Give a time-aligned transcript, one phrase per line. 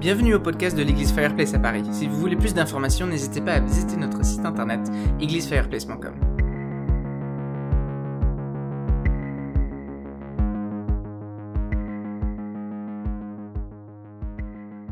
[0.00, 1.84] Bienvenue au podcast de l'église Fireplace à Paris.
[1.92, 4.80] Si vous voulez plus d'informations, n'hésitez pas à visiter notre site internet
[5.20, 6.14] églisefireplace.com.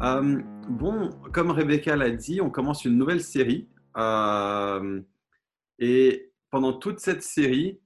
[0.02, 3.66] Euh, bon, comme Rebecca l'a dit, on commence une nouvelle série.
[3.96, 5.00] Euh,
[5.78, 7.80] et pendant toute cette série,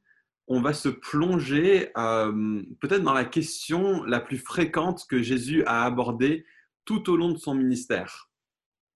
[0.49, 5.85] on va se plonger euh, peut-être dans la question la plus fréquente que Jésus a
[5.85, 6.45] abordée
[6.85, 8.31] tout au long de son ministère.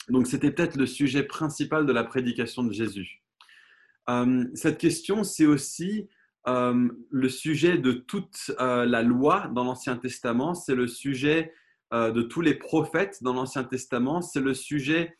[0.08, 3.22] Donc c'était peut-être le sujet principal de la prédication de Jésus.
[4.08, 6.08] Euh, cette question, c'est aussi
[6.46, 11.52] euh, le sujet de toute euh, la loi dans l'Ancien Testament, c'est le sujet
[11.92, 15.16] de tous les prophètes dans l'Ancien Testament, c'est le sujet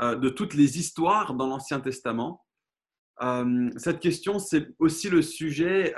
[0.00, 2.42] de toutes les histoires dans l'Ancien Testament.
[3.76, 5.94] cette question, c'est aussi le sujet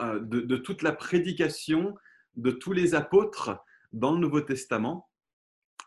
[0.00, 1.94] de, de toute la prédication
[2.36, 3.62] de tous les apôtres
[3.92, 5.06] dans le Nouveau Testament.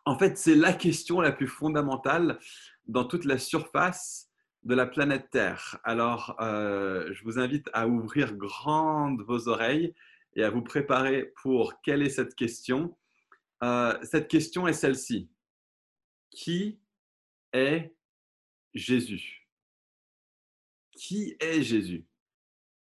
[0.05, 2.39] En fait, c'est la question la plus fondamentale
[2.85, 4.29] dans toute la surface
[4.63, 5.79] de la planète Terre.
[5.83, 9.95] Alors, euh, je vous invite à ouvrir grandes vos oreilles
[10.35, 12.95] et à vous préparer pour quelle est cette question.
[13.63, 15.27] Euh, cette question est celle-ci.
[16.29, 16.79] Qui
[17.51, 17.95] est
[18.75, 19.47] Jésus?
[20.91, 22.05] Qui est Jésus?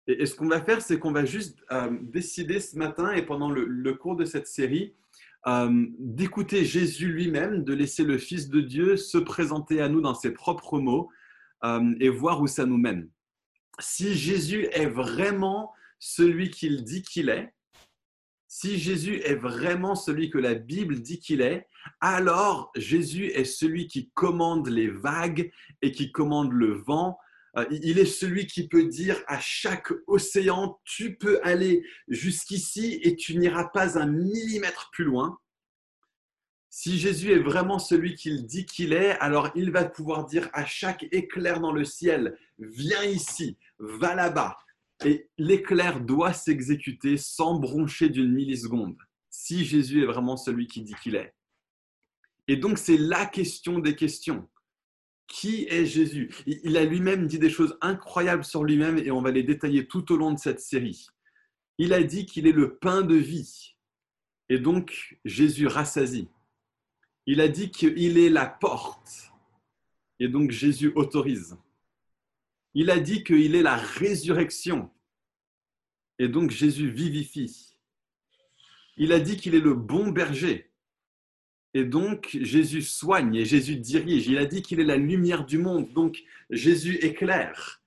[0.08, 3.50] Et, ce qu'on va faire, c'est qu'on va juste euh, décider ce matin et pendant
[3.50, 4.96] le cours de cette série,
[5.48, 10.16] euh, d'écouter Jésus lui-même, de laisser le Fils de Dieu se présenter à nous dans
[10.16, 11.10] ses propres mots
[11.64, 13.10] euh, et voir où ça nous mène.
[13.80, 17.54] Si Jésus est vraiment celui qu'il dit qu'il est,
[18.48, 21.68] si Jésus est vraiment celui que la Bible dit qu'il est,
[22.00, 25.52] alors Jésus est celui qui commande les vagues
[25.82, 27.18] et qui commande le vent.
[27.58, 33.16] Euh, il est celui qui peut dire à chaque océan, tu peux aller jusqu'ici et
[33.16, 35.40] tu n'iras pas un millimètre plus loin.
[36.70, 40.66] Si Jésus est vraiment celui qu'il dit qu'il est, alors il va pouvoir dire à
[40.66, 44.58] chaque éclair dans le ciel, viens ici, va là-bas.
[45.06, 48.98] Et l'éclair doit s'exécuter sans broncher d'une milliseconde,
[49.30, 51.34] si Jésus est vraiment celui qui dit qu'il est.
[52.50, 54.48] Et donc c'est la question des questions.
[55.28, 56.34] Qui est Jésus?
[56.46, 60.12] Il a lui-même dit des choses incroyables sur lui-même et on va les détailler tout
[60.12, 61.08] au long de cette série.
[61.78, 63.76] Il a dit qu'il est le pain de vie.
[64.50, 66.30] Et donc Jésus rassasie.
[67.26, 69.32] Il a dit qu'il est la porte.
[70.20, 71.58] Et donc Jésus autorise.
[72.74, 74.92] Il a dit qu'il est la résurrection.
[76.20, 77.78] Et donc Jésus vivifie.
[78.98, 80.65] Il a dit qu'il est le bon berger.
[81.76, 84.28] Et donc Jésus soigne et Jésus dirige.
[84.28, 85.92] Il a dit qu'il est la lumière du monde.
[85.94, 87.84] Donc Jésus éclaire.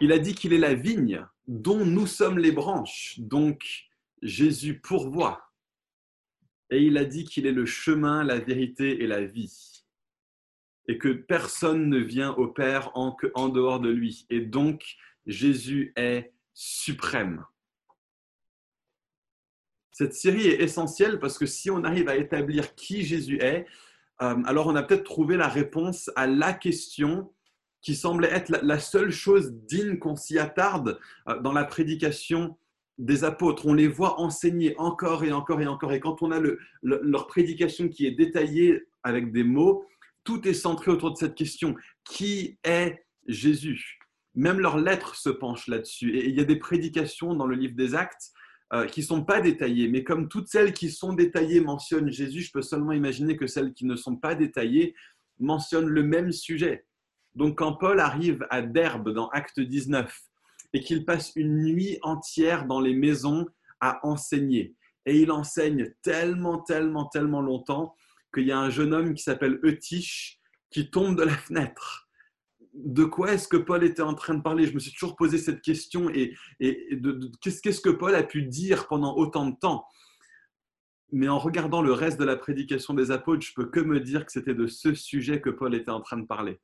[0.00, 3.18] Il a dit qu'il est la vigne dont nous sommes les branches.
[3.18, 3.88] Donc
[4.22, 5.44] Jésus pourvoit
[6.70, 9.84] et il a dit qu'il est le chemin, la vérité et la vie,
[10.88, 14.26] et que personne ne vient au Père en, en dehors de lui.
[14.30, 14.96] Et donc,
[15.26, 17.44] Jésus est suprême.
[19.94, 23.64] Cette série est essentielle parce que si on arrive à établir qui Jésus est,
[24.22, 27.32] euh, alors on a peut-être trouvé la réponse à la question
[27.80, 32.58] qui semble être la seule chose digne qu'on s'y attarde euh, dans la prédication
[32.98, 35.92] des apôtres, on les voit enseigner encore et encore et encore.
[35.92, 36.40] Et quand on a
[36.82, 39.84] leur prédication qui est détaillée avec des mots,
[40.24, 41.76] tout est centré autour de cette question.
[42.04, 44.00] Qui est Jésus?
[44.34, 46.16] Même leurs lettres se penchent là-dessus.
[46.16, 48.32] Et il y a des prédications dans le livre des actes
[48.72, 49.88] euh, qui ne sont pas détaillées.
[49.88, 53.74] Mais comme toutes celles qui sont détaillées mentionnent Jésus, je peux seulement imaginer que celles
[53.74, 54.94] qui ne sont pas détaillées
[55.38, 56.86] mentionnent le même sujet.
[57.34, 60.16] Donc quand Paul arrive à Derbe dans Acte 19,
[60.74, 63.46] et qu'il passe une nuit entière dans les maisons
[63.80, 64.74] à enseigner.
[65.06, 67.94] Et il enseigne tellement, tellement, tellement longtemps
[68.34, 72.03] qu'il y a un jeune homme qui s'appelle Eutyche qui tombe de la fenêtre.
[72.74, 74.66] De quoi est-ce que Paul était en train de parler?
[74.66, 76.34] Je me suis toujours posé cette question et,
[77.40, 79.86] qu'est-ce que Paul a pu dire pendant autant de temps?
[81.12, 84.26] Mais en regardant le reste de la prédication des apôtres, je peux que me dire
[84.26, 86.60] que c'était de ce sujet que Paul était en train de parler.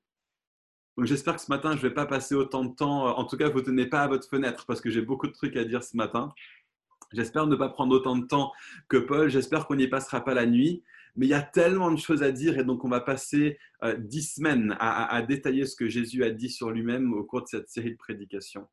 [0.97, 3.17] Donc j'espère que ce matin, je ne vais pas passer autant de temps.
[3.17, 5.33] En tout cas, vous ne tenez pas à votre fenêtre parce que j'ai beaucoup de
[5.33, 6.33] trucs à dire ce matin.
[7.13, 8.53] J'espère ne pas prendre autant de temps
[8.89, 9.29] que Paul.
[9.29, 10.83] J'espère qu'on n'y passera pas la nuit.
[11.21, 13.95] Mais il y a tellement de choses à dire et donc on va passer euh,
[13.95, 17.69] dix semaines à, détailler ce que Jésus a dit sur lui-même au cours de cette
[17.69, 18.67] série de prédications.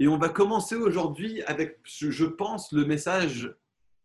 [0.00, 3.54] Et on va commencer aujourd'hui avec, je pense, le message,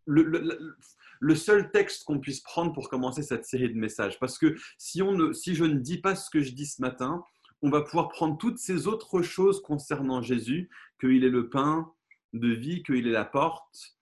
[0.05, 4.19] le, seul texte qu'on puisse prendre pour commencer cette série de messages.
[4.19, 6.83] Parce que si, on ne, si je ne dis pas ce que je dis ce
[6.83, 7.23] matin,
[7.63, 10.69] on va pouvoir prendre toutes ces autres choses concernant Jésus,
[11.01, 11.91] qu'il est le pain
[12.33, 13.97] de vie, qu'il est la porte,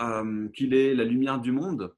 [0.00, 1.94] euh, qu'il est la lumière du monde.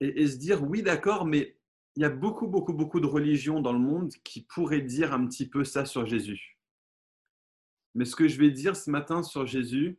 [0.00, 1.56] Et, et se dire, oui, d'accord, mais
[1.96, 5.26] il y a beaucoup, beaucoup, beaucoup de religions dans le monde qui pourraient dire un
[5.26, 6.58] petit peu ça sur Jésus.
[7.94, 9.98] Mais ce que je vais dire ce matin sur Jésus,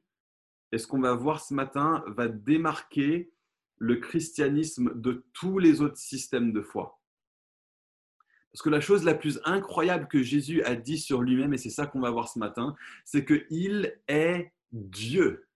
[0.72, 3.31] et ce qu'on va voir ce matin, va démarquer
[3.80, 7.01] le christianisme de tous les autres systèmes de foi.
[8.51, 11.69] Parce que la chose la plus incroyable que Jésus a dit sur lui-même, et c'est
[11.69, 12.75] ça qu'on va voir ce matin,
[13.06, 15.47] c'est qu'il est Dieu.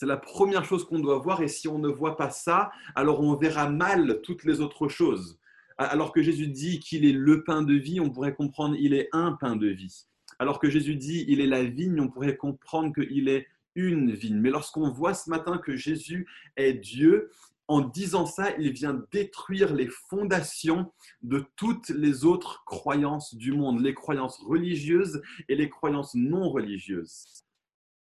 [0.00, 3.20] C'est la première chose qu'on doit voir, et si on ne voit pas ça, alors
[3.20, 5.40] on verra mal toutes les autres choses.
[5.76, 9.08] Alors que Jésus dit qu'il est le pain de vie, on pourrait comprendre il est
[9.10, 10.06] un pain de vie.
[10.38, 14.38] Alors que Jésus dit il est la vigne, on pourrait comprendre qu'il est une vigne.
[14.38, 17.32] Mais lorsqu'on voit ce matin que Jésus est Dieu,
[17.66, 20.92] en disant ça, il vient détruire les fondations
[21.22, 27.47] de toutes les autres croyances du monde, les croyances religieuses et les croyances non religieuses.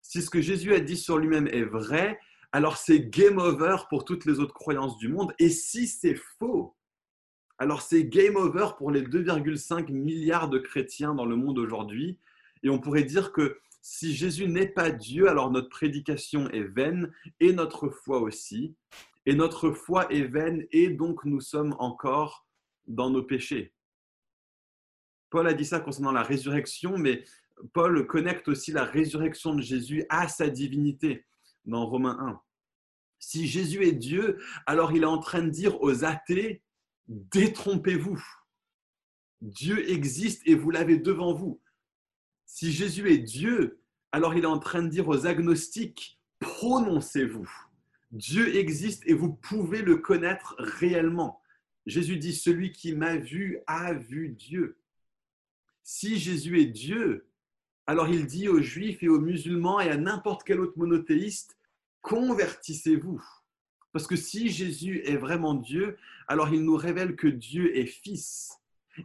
[0.07, 2.17] Si ce que Jésus a dit sur lui-même est vrai,
[2.53, 5.33] alors c'est game over pour toutes les autres croyances du monde.
[5.37, 6.77] Et si c'est faux,
[7.57, 12.19] alors c'est game over pour les 2,5 milliards de chrétiens dans le monde aujourd'hui.
[12.63, 17.11] Et on pourrait dire que si Jésus n'est pas Dieu, alors notre prédication est vaine
[17.41, 18.77] et notre foi aussi.
[19.25, 22.47] Et notre foi est vaine et donc nous sommes encore
[22.87, 23.73] dans nos péchés.
[25.29, 27.25] Paul a dit ça concernant la résurrection, mais
[27.73, 31.25] Paul connecte aussi la résurrection de Jésus à sa divinité
[31.65, 32.41] dans Romains 1.
[33.19, 36.61] Si Jésus est Dieu, alors il est en train de dire aux athées,
[37.07, 38.23] détrompez-vous.
[39.41, 41.61] Dieu existe et vous l'avez devant vous.
[42.45, 43.81] Si Jésus est Dieu,
[44.11, 47.49] alors il est en train de dire aux agnostiques, prononcez-vous.
[48.11, 51.41] Dieu existe et vous pouvez le connaître réellement.
[51.85, 54.77] Jésus dit, celui qui m'a vu a vu Dieu.
[55.83, 57.27] Si Jésus est Dieu,
[57.87, 61.57] alors il dit aux juifs et aux musulmans et à n'importe quel autre monothéiste,
[62.01, 63.23] convertissez-vous.
[63.93, 65.97] Parce que si Jésus est vraiment Dieu,
[66.27, 68.51] alors il nous révèle que Dieu est fils.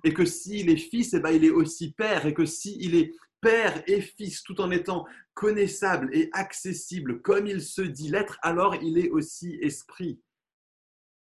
[0.04, 2.26] Et que s'il est fils, eh ben, il est aussi père.
[2.26, 5.04] Et que s'il est Père et Fils, tout en étant
[5.34, 10.22] connaissable et accessible comme il se dit l'être, alors il est aussi esprit.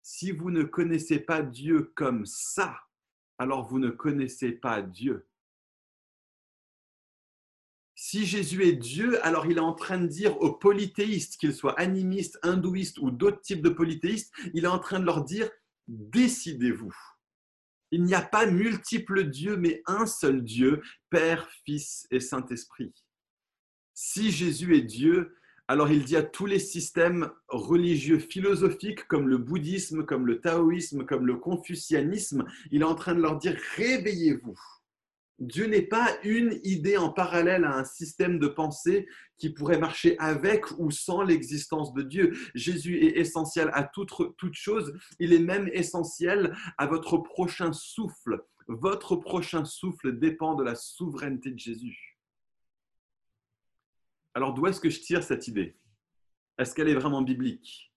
[0.01, 2.77] Si vous ne connaissez pas Dieu comme ça,
[3.37, 5.25] alors vous ne connaissez pas Dieu.
[8.05, 11.79] Si Jésus est Dieu, alors il est en train de dire aux polythéistes, qu'ils soient
[11.79, 15.49] animistes, hindouistes ou d'autres types de polythéistes, il est en train de leur dire,
[15.87, 16.93] décidez-vous.
[17.91, 22.93] Il n'y a pas multiples dieux, mais un seul Dieu, Père, Fils et Saint-Esprit.
[23.93, 25.37] Si Jésus est Dieu,
[25.69, 31.05] alors il dit à tous les systèmes religieux philosophiques comme le bouddhisme, comme le taoïsme,
[31.05, 34.59] comme le confucianisme, il est en train de leur dire réveillez-vous.
[35.39, 39.07] Dieu n'est pas une idée en parallèle à un système de pensée
[39.37, 42.33] qui pourrait marcher avec ou sans l'existence de Dieu.
[42.53, 44.13] Jésus est essentiel à toute,
[44.53, 44.93] chose.
[45.19, 48.43] Il est même essentiel à votre prochain souffle.
[48.67, 52.19] Votre prochain souffle dépend de la souveraineté de Jésus.
[54.35, 55.77] Alors d'où est-ce que je tire cette idée?
[56.57, 57.91] Est-ce qu'elle est vraiment biblique?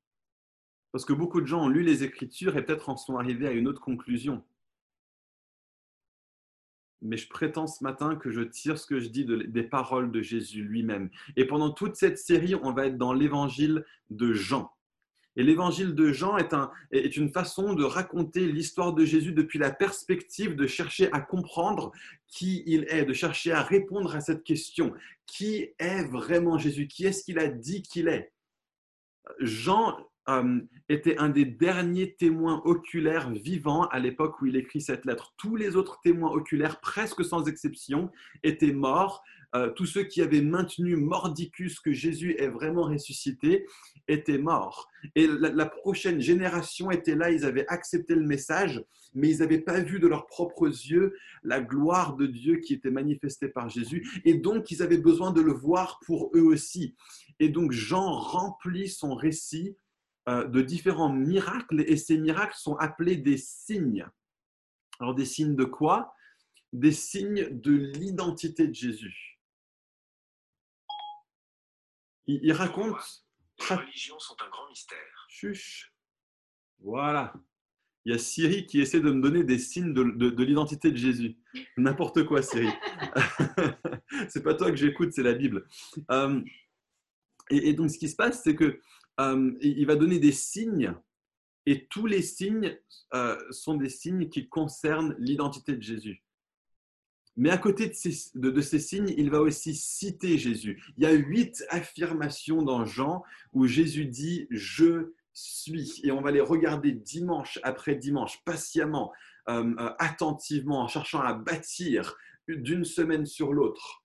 [0.91, 3.53] Parce que beaucoup de gens ont lu les Écritures et peut-être en sont arrivés à
[3.53, 4.43] une autre conclusion
[7.03, 10.23] mais je prétends ce matin que je tire ce que je dis des paroles de
[10.23, 11.11] Jésus lui-même.
[11.37, 14.71] Et pendant toute cette série, on va être dans l'évangile de Jean.
[15.37, 19.59] Et l'évangile de Jean est, un, est une façon de raconter l'histoire de Jésus depuis
[19.59, 21.93] la perspective de chercher à comprendre
[22.27, 24.95] qui il est, de chercher à répondre à cette question.
[25.27, 26.89] Qui est vraiment Jésus?
[26.89, 28.33] Qui est-ce qu'il a dit qu'il est?
[29.41, 35.05] Jean euh, était un des derniers témoins oculaires vivants à l'époque où il écrit cette
[35.05, 35.35] lettre.
[35.37, 38.11] Tous les autres témoins oculaires, presque sans exception,
[38.43, 39.23] étaient morts.
[39.55, 43.67] Euh, tous ceux qui avaient maintenu mordicus que Jésus est vraiment ressuscité
[44.09, 44.89] étaient morts.
[45.15, 48.83] Et la, prochaine génération était là, ils avaient accepté le message,
[49.15, 51.15] mais ils n'avaient pas vu de leurs propres yeux
[51.45, 54.21] la gloire de Dieu qui était manifestée par Jésus.
[54.25, 56.97] Et donc, ils avaient besoin de le voir pour eux aussi.
[57.39, 59.77] Et donc, Jean remplit son récit
[60.27, 64.07] de différents miracles et ces miracles sont appelés des signes.
[64.99, 66.15] Alors des signes de quoi?
[66.73, 69.39] Des signes de l'identité de Jésus.
[72.27, 72.97] Il, raconte...
[73.71, 75.27] Les religions sont un grand mystère.
[75.29, 75.93] Chuch.
[76.81, 77.33] Voilà.
[78.05, 81.37] Il y a Siri qui essaie de me donner des signes de, l'identité de Jésus.
[81.77, 82.69] N'importe quoi, Siri.
[84.29, 85.67] c'est pas toi que j'écoute, c'est la Bible.
[86.11, 86.41] Euh,
[87.51, 88.81] et, donc, ce qui se passe, c'est que
[89.21, 90.95] euh, il va donner des signes
[91.67, 92.79] et tous les signes
[93.15, 96.23] euh, sont des signes qui concernent l'identité de Jésus.
[97.37, 97.93] Mais à côté de
[98.63, 100.83] ces, signes, il va aussi citer Jésus.
[100.97, 106.01] Il y a huit affirmations dans Jean où Jésus dit⁇ Je suis.
[106.03, 109.13] Et on va les regarder dimanche après dimanche, patiemment,
[109.51, 112.17] euh, attentivement, en cherchant à bâtir
[112.49, 114.03] d'une semaine sur l'autre.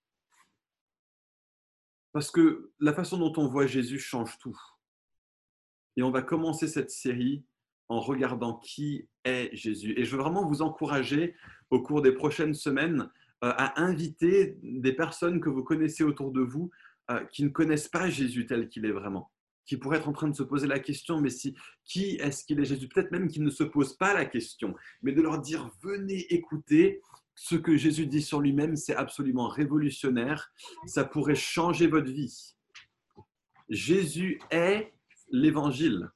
[2.12, 4.60] Parce que la façon dont on voit Jésus change tout.
[5.98, 7.44] Et on va commencer cette série
[7.90, 9.94] en regardant qui est Jésus.
[9.98, 11.36] Et je veux vraiment vous encourager
[11.70, 13.10] au cours des prochaines semaines
[13.44, 16.70] euh, à inviter des personnes que vous connaissez autour de vous
[17.10, 19.32] euh, qui ne connaissent pas Jésus tel qu'il est vraiment,
[19.66, 22.60] qui pourraient être en train de se poser la question, mais si, qui est-ce qu'il
[22.60, 22.88] est Jésus?
[22.88, 27.02] Peut-être même qu'ils ne se posent pas la question, mais de leur dire, venez écouter,
[27.36, 30.54] ce que Jésus dit sur lui-même, c'est absolument révolutionnaire.
[30.86, 32.56] Ça pourrait changer votre vie.
[33.70, 34.94] Jésus est
[35.32, 36.12] l'évangile.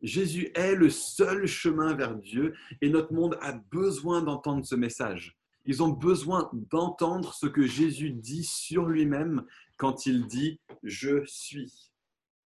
[0.00, 5.36] Jésus est le seul chemin vers Dieu et notre monde a besoin d'entendre ce message.
[5.64, 9.44] Ils ont besoin d'entendre ce que Jésus dit sur lui-même
[9.76, 11.66] quand il dit⁇ Je suis⁇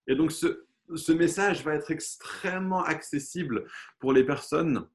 [0.06, 3.66] Et donc ce, message va être extrêmement accessible
[3.98, 4.86] pour les personnes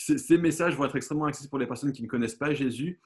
[0.00, 3.00] ces, messages vont être extrêmement accessibles pour les personnes qui ne connaissent pas Jésus.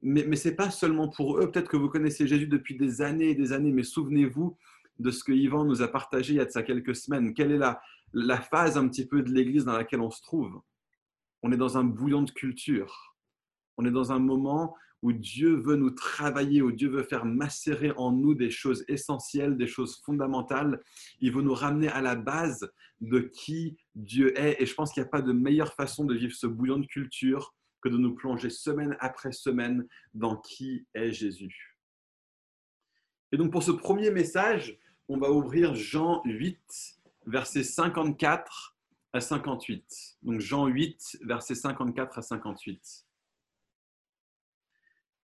[0.00, 1.50] Mais, mais ce n'est pas seulement pour eux.
[1.50, 4.56] Peut-être que vous connaissez Jésus depuis des années et des années, mais souvenez-vous
[4.98, 7.34] de ce que Yvan nous a partagé il y a de ça quelques semaines.
[7.34, 7.80] Quelle est la,
[8.12, 10.60] la phase un petit peu de l'Église dans laquelle on se trouve?
[11.42, 13.16] On est dans un bouillon de culture.
[13.76, 17.92] On est dans un moment où Dieu veut nous travailler, où Dieu veut faire macérer
[17.96, 20.80] en nous des choses essentielles, des choses fondamentales.
[21.18, 22.70] Il veut nous ramener à la base
[23.00, 24.62] de qui Dieu est.
[24.62, 26.86] Et je pense qu'il n'y a pas de meilleure façon de vivre ce bouillon de
[26.86, 31.76] culture que de nous plonger semaine après semaine dans qui est Jésus.
[33.32, 34.78] Et donc pour ce premier message,
[35.08, 38.76] on va ouvrir Jean 8, versets 54
[39.12, 40.18] à 58.
[40.22, 43.06] Donc Jean 8, versets 54 à 58.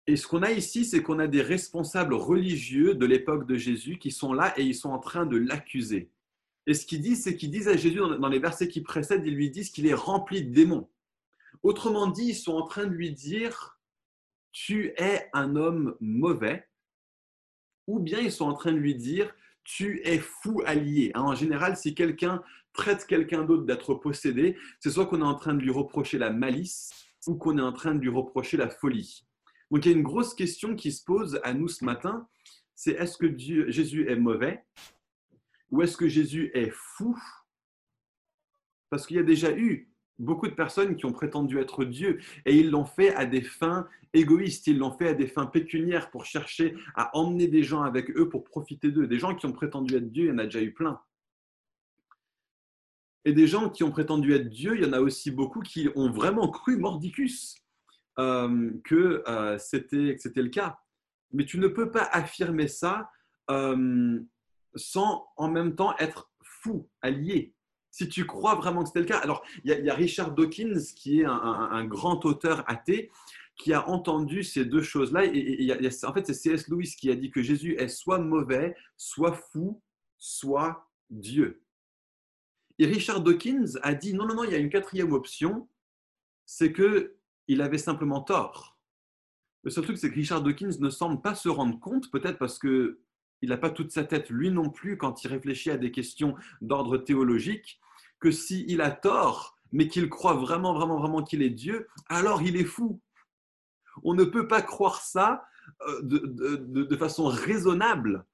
[0.07, 3.99] Et ce qu'on a ici, c'est qu'on a des responsables religieux de l'époque de Jésus
[3.99, 6.11] qui sont là et ils sont en train de l'accuser.
[6.67, 9.35] Et ce qu'ils disent, c'est qu'ils disent à Jésus, dans les versets qui précèdent, ils
[9.35, 10.89] lui disent qu'il est rempli de démons.
[11.63, 13.79] Autrement dit, ils sont en train de lui dire,
[14.53, 16.69] tu es un homme mauvais,
[17.87, 19.35] ou bien ils sont en train de lui dire,
[19.69, 21.13] tu es fou allié.
[21.15, 25.53] En général, si quelqu'un traite quelqu'un d'autre d'être possédé, c'est soit qu'on est en train
[25.53, 26.91] de lui reprocher la malice,
[27.27, 29.27] ou qu'on est en train de lui reprocher la folie.
[29.71, 32.27] Donc il y a une grosse question qui se pose à nous ce matin,
[32.75, 34.65] c'est est-ce que Dieu, Jésus est mauvais
[35.71, 37.15] ou est-ce que Jésus est fou?
[38.89, 42.57] Parce qu'il y a déjà eu beaucoup de personnes qui ont prétendu être Dieu et
[42.57, 46.25] ils l'ont fait à des fins égoïstes, ils l'ont fait à des fins pécuniaires pour
[46.25, 49.07] chercher à emmener des gens avec eux pour profiter d'eux.
[49.07, 51.01] Des gens qui ont prétendu être Dieu, il y en a déjà eu plein.
[53.25, 55.89] Et des gens qui ont prétendu être Dieu, il y en a aussi beaucoup qui
[55.95, 57.57] ont vraiment cru mordicus
[58.19, 60.79] euh, que euh, c'était le cas.
[61.33, 63.11] Mais tu ne peux pas affirmer ça
[63.51, 64.19] euh,
[64.75, 67.55] sans en même temps être fou, allié.
[67.99, 69.19] Si tu crois vraiment que c'était le cas.
[69.19, 73.11] Alors, il y, a Richard Dawkins, qui est un, grand auteur athée,
[73.57, 75.25] qui a entendu ces deux choses-là.
[75.25, 76.69] Et, en fait, c'est C.S.
[76.69, 79.83] Lewis qui a dit que Jésus est soit mauvais, soit fou,
[80.17, 81.65] soit Dieu.
[82.79, 85.69] Et Richard Dawkins a dit non, non, non, il y a une quatrième option,
[86.47, 87.17] c'est que
[87.49, 88.79] il avait simplement tort.
[89.65, 92.61] Le seul truc, c'est que Richard Dawkins ne semble pas se rendre compte, peut-être parce
[92.61, 93.01] que
[93.43, 96.37] il n'a pas toute sa tête, lui non plus, quand il réfléchit à des questions
[96.61, 97.81] d'ordre théologique,
[98.21, 102.57] que s'il a tort, mais qu'il croit vraiment, vraiment, vraiment qu'il est Dieu, alors il
[102.57, 103.01] est fou.
[104.03, 105.45] On ne peut pas croire ça
[105.89, 108.25] euh, de, façon raisonnable.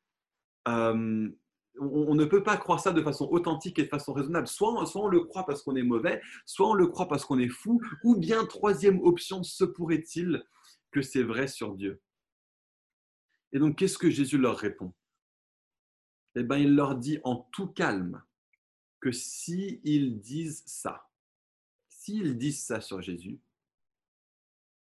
[0.69, 1.29] Euh,
[1.81, 4.47] on, ne peut pas croire ça de façon authentique et de façon raisonnable.
[4.47, 7.38] Soit, soit on le croit parce qu'on est mauvais, soit on le croit parce qu'on
[7.38, 10.45] est fou, ou bien troisième option, se pourrait-il
[10.93, 12.00] que c'est vrai sur Dieu?
[13.53, 14.93] Et donc, qu'est-ce que Jésus leur répond?
[16.37, 18.23] Eh bien, il leur dit en tout calme
[19.05, 21.11] que s'ils disent ça,
[21.91, 23.39] s'ils disent ça sur Jésus,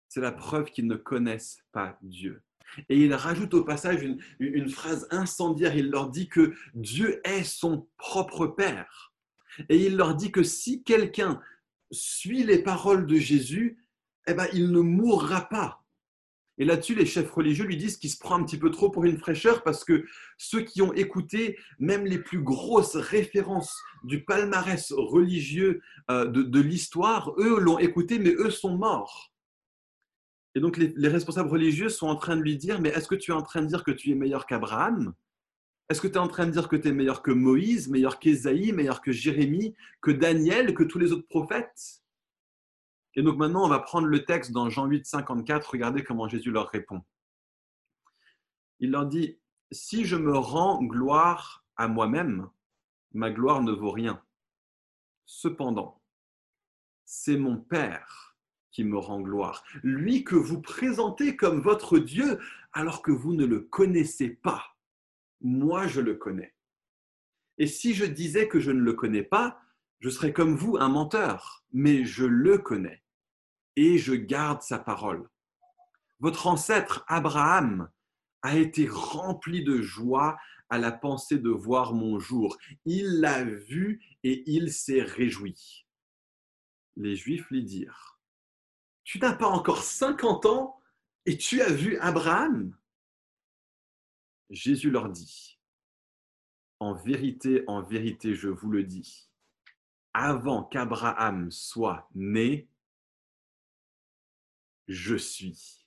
[0.08, 2.42] c'est la preuve qu'ils ne connaissent pas Dieu.
[2.88, 4.02] Et il rajoute au passage
[4.40, 5.76] une, phrase incendiaire.
[5.76, 9.14] Il leur dit que Dieu est son propre Père.
[9.68, 11.40] Et il leur dit que si quelqu'un
[11.92, 13.84] suit les paroles de Jésus,
[14.26, 15.84] eh ben, il ne mourra pas.
[16.58, 19.04] Et là-dessus, les chefs religieux lui disent qu'il se prend un petit peu trop pour
[19.04, 20.04] une fraîcheur parce que
[20.36, 27.32] ceux qui ont écouté même les plus grosses références du palmarès religieux euh, de l'histoire,
[27.38, 29.32] eux l'ont écouté, mais eux sont morts.
[30.58, 33.30] Et donc les, responsables religieux sont en train de lui dire, mais est-ce que tu
[33.30, 35.14] es en train de dire que tu es meilleur qu'Abraham?
[35.88, 38.18] Est-ce que tu es en train de dire que tu es meilleur que Moïse, meilleur
[38.18, 42.02] qu'Ésaïe, meilleur que Jérémie, que Daniel, que tous les autres prophètes?
[43.14, 46.50] Et donc maintenant, on va prendre le texte dans Jean 8, 54, regardez comment Jésus
[46.50, 47.02] leur répond.
[48.80, 49.38] Il leur dit,
[49.72, 52.48] si je me rends gloire à moi-même,
[53.12, 54.22] ma gloire ne vaut rien.
[55.26, 56.02] Cependant,
[57.04, 58.36] c'est mon Père
[58.70, 62.38] qui me rend gloire, lui que vous présentez comme votre Dieu
[62.72, 64.76] alors que vous ne le connaissez pas.
[65.40, 66.54] Moi, je le connais.
[67.56, 69.60] Et si je disais que je ne le connais pas,
[70.00, 73.02] je serais comme vous un menteur, mais je le connais
[73.76, 75.28] et je garde sa parole.
[76.20, 77.90] Votre ancêtre Abraham
[78.42, 80.36] a été rempli de joie
[80.68, 82.56] à la pensée de voir mon jour.
[82.84, 85.86] Il l'a vu et il s'est réjoui.
[86.96, 88.20] Les Juifs lui dirent,
[89.04, 90.80] Tu n'as pas encore 50 ans
[91.26, 92.76] et tu as vu Abraham?
[94.50, 95.60] Jésus leur dit,
[96.80, 99.27] En vérité, en vérité, je vous le dis,
[100.18, 102.68] avant qu'Abraham soit né,
[104.88, 105.86] je suis.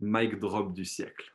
[0.00, 1.32] Mike drop du siècle.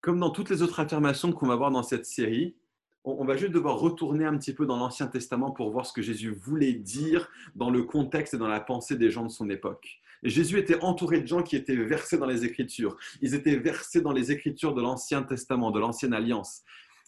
[0.00, 2.56] Comme dans toutes les autres affirmations qu'on va voir dans cette série,
[3.04, 6.00] on va juste devoir retourner un petit peu dans l'Ancien Testament pour voir ce que
[6.00, 10.00] Jésus voulait dire dans le contexte et dans la pensée des gens de son époque.
[10.22, 12.96] Jésus était entouré de gens qui étaient versés dans les Écritures.
[13.20, 16.62] Ils étaient versés dans les Écritures de l'Ancien Testament, de l'Ancienne Alliance.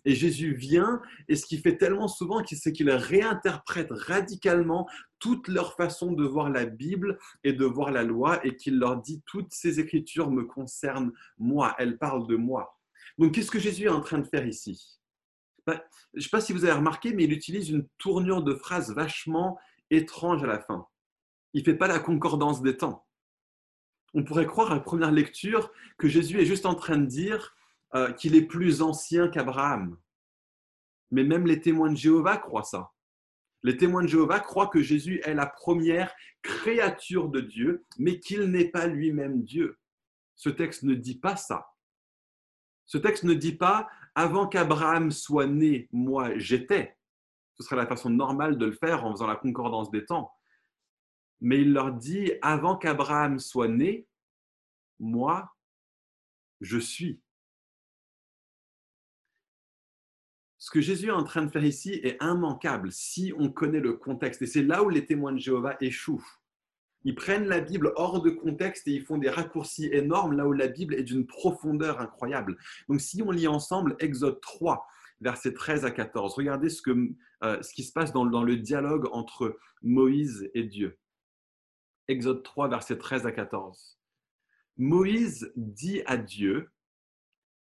[0.05, 4.87] Et Jésus vient, et ce qu'il fait tellement souvent, c'est qu'il réinterprète radicalement
[5.19, 9.01] toute leur façon de voir la Bible et de voir la loi, et qu'il leur
[9.01, 12.79] dit, toutes ces écritures me concernent moi, elles parlent de moi.
[13.17, 14.99] Donc qu'est-ce que Jésus est en train de faire ici?
[15.67, 15.81] Ben,
[16.13, 18.95] Je ne sais pas si vous avez remarqué, mais il utilise une tournure de phrase
[18.95, 19.59] vachement
[19.91, 20.87] étrange à la fin.
[21.55, 23.07] Il ne fait pas la concordance des temps.
[24.13, 27.57] On pourrait croire à la première lecture que Jésus est juste en train de dire
[27.95, 29.97] euh, qu'il est plus ancien qu'Abraham.
[31.11, 32.91] Mais même les témoins de Jéhovah croient ça.
[33.63, 38.51] Les témoins de Jéhovah croient que Jésus est la première créature de Dieu, mais qu'il
[38.51, 39.79] n'est pas lui-même Dieu.
[40.37, 41.69] Ce texte ne dit pas ça.
[42.85, 46.97] Ce texte ne dit pas avant qu'Abraham soit né, moi j'étais.
[47.55, 50.33] Ce serait la façon normale de le faire en faisant la concordance des temps.
[51.45, 54.09] Mais il leur dit avant qu'Abraham soit né,
[54.99, 55.55] moi
[56.61, 57.21] je suis.
[60.65, 63.93] ce que Jésus est en train de faire ici est immanquable si on connaît le
[63.93, 64.41] contexte.
[64.41, 66.25] Et c'est là où les témoins de Jéhovah échouent.
[67.05, 70.53] Ils prennent la Bible hors de contexte et ils font des raccourcis énormes là où
[70.53, 72.57] la Bible est d'une profondeur incroyable.
[72.89, 74.87] Donc si on lit ensemble Exode 3,
[75.21, 77.11] versets 13 à 14, regardez ce, que,
[77.43, 80.97] euh, ce qui se passe dans, dans le dialogue entre Moïse et Dieu.
[82.09, 83.99] Exode 3, versets 13 à 14.
[84.77, 86.71] Moïse dit à Dieu,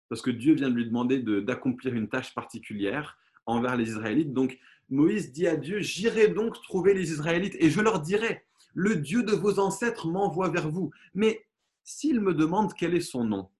[0.08, 4.32] parce que Dieu vient de lui demander d'accomplir une tâche particulière envers les Israélites.
[4.32, 4.58] Donc
[4.90, 9.22] Moïse dit à Dieu, j'irai donc trouver les Israélites et je leur dirai, le Dieu
[9.22, 10.90] de vos ancêtres m'envoie vers vous.
[11.14, 11.46] Mais
[11.84, 13.50] s'ils me demandent quel est son nom,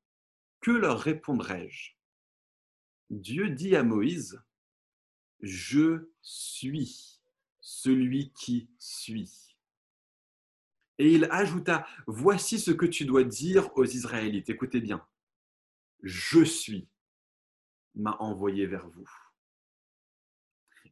[0.60, 1.92] que leur répondrai-je?
[3.10, 4.42] Dieu dit à Moïse,
[5.40, 7.20] je suis
[7.60, 9.51] celui qui suis.
[11.02, 14.50] Et il ajouta, voici ce que tu dois dire aux Israélites.
[14.50, 15.02] Écoutez bien
[16.02, 16.88] je suis
[17.94, 19.08] m'a envoyé vers vous.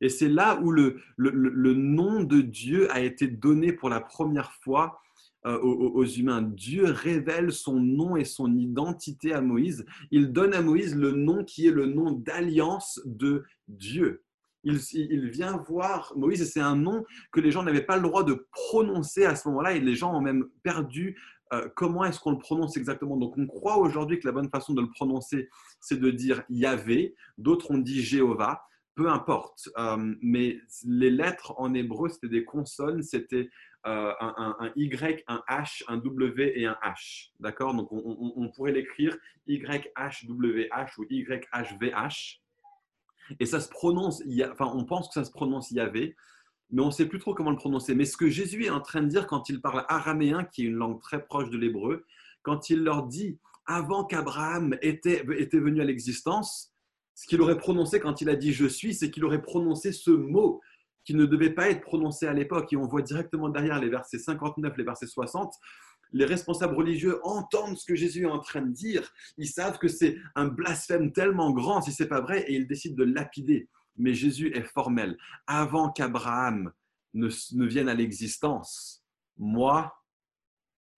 [0.00, 4.52] Et c'est là où le, le, nom de Dieu a été donné pour la première
[4.52, 5.00] fois
[5.46, 6.42] euh, aux, humains.
[6.42, 9.84] Dieu révèle son nom et son identité à Moïse.
[10.10, 14.22] Il donne à Moïse le nom qui est le nom d'alliance de Dieu.
[14.62, 18.24] Il, vient voir Moïse et c'est un nom que les gens n'avaient pas le droit
[18.24, 21.16] de prononcer à ce moment-là et les gens ont même perdu
[21.52, 23.16] euh, comment est-ce qu'on le prononce exactement?
[23.16, 25.48] Donc, on croit aujourd'hui que la bonne façon de le prononcer,
[25.80, 27.16] c'est de dire Yahvé.
[27.38, 28.62] D'autres ont dit Jéhovah.
[28.94, 29.68] Peu importe.
[29.78, 33.02] Euh, mais les lettres en hébreu, c'était des consonnes.
[33.02, 33.48] C'était
[33.86, 37.30] euh, un, Y, un H, un W et un H.
[37.40, 37.74] D'accord?
[37.74, 42.40] Donc, on, pourrait l'écrire YHWH ou YHVH.
[43.38, 46.16] Et ça se prononce, enfin, on pense que ça se prononce Yahvé
[46.72, 47.94] mais on ne sait plus trop comment le prononcer.
[47.94, 50.66] Mais ce que Jésus est en train de dire quand il parle araméen, qui est
[50.66, 52.04] une langue très proche de l'hébreu,
[52.42, 56.72] quand il leur dit avant qu'Abraham était, était venu à l'existence,
[57.14, 60.10] ce qu'il aurait prononcé quand il a dit je suis, c'est qu'il aurait prononcé ce
[60.10, 60.60] mot
[61.04, 62.72] qui ne devait pas être prononcé à l'époque.
[62.72, 65.52] Et on voit directement derrière les versets 59, les versets 60,
[66.12, 69.12] les responsables religieux entendent ce que Jésus est en train de dire.
[69.38, 72.66] Ils savent que c'est un blasphème tellement grand si ce n'est pas vrai et ils
[72.66, 73.68] décident de lapider
[74.00, 75.16] mais Jésus est formel.
[75.46, 76.72] Avant qu'Abraham
[77.14, 77.28] ne,
[77.66, 79.04] vienne à l'existence,
[79.36, 79.94] moi,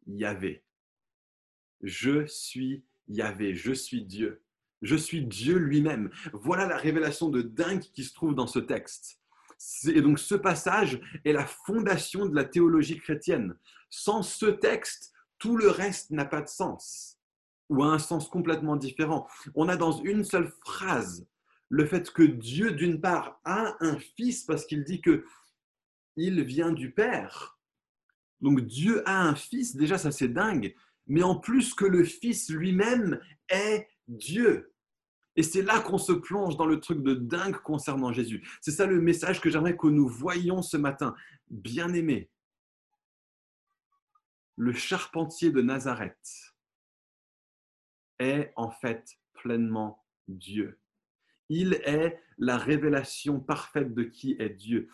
[0.06, 0.64] Yahvé.
[1.82, 4.42] Je suis Yahvé, je suis Dieu.
[4.82, 6.10] Je suis Dieu lui-même.
[6.32, 9.20] Voilà la révélation de dingue qui se trouve dans ce texte.
[9.86, 13.54] Et donc ce passage est la fondation de la théologie chrétienne.
[13.90, 17.18] Sans ce texte, tout le reste n'a pas de sens
[17.68, 19.26] ou a un sens complètement différent.
[19.54, 21.26] On a dans une seule phrase
[21.68, 25.24] le fait que Dieu, d'une part, a un fils parce qu'il dit que
[26.16, 27.58] il vient du Père.
[28.42, 30.74] Donc Dieu a un fils, déjà ça c'est dingue,
[31.06, 34.71] mais en plus que le fils lui-même est Dieu.
[35.36, 38.46] Et c'est là qu'on se plonge dans le truc de dingue concernant Jésus.
[38.60, 41.14] C'est ça le message que j'aimerais que nous voyions ce matin.
[41.48, 42.30] Bien-aimé,
[44.56, 46.54] le charpentier de Nazareth
[48.18, 50.78] est en fait pleinement Dieu.
[51.48, 54.88] Il est la révélation parfaite de qui est Dieu.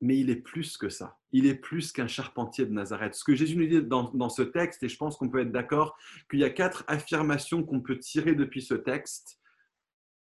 [0.00, 1.18] Mais il est plus que ça.
[1.32, 3.14] Il est plus qu'un charpentier de Nazareth.
[3.14, 5.52] Ce que Jésus nous dit dans, dans ce texte, et je pense qu'on peut être
[5.52, 5.96] d'accord
[6.30, 9.40] qu'il y a quatre affirmations qu'on peut tirer depuis ce texte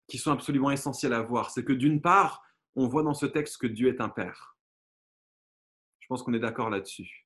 [0.08, 1.50] qui sont absolument essentielles à voir.
[1.50, 2.42] C'est que d'une part,
[2.76, 4.56] on voit dans ce texte que Dieu est un Père.
[6.00, 7.22] Je pense qu'on est d'accord là-dessus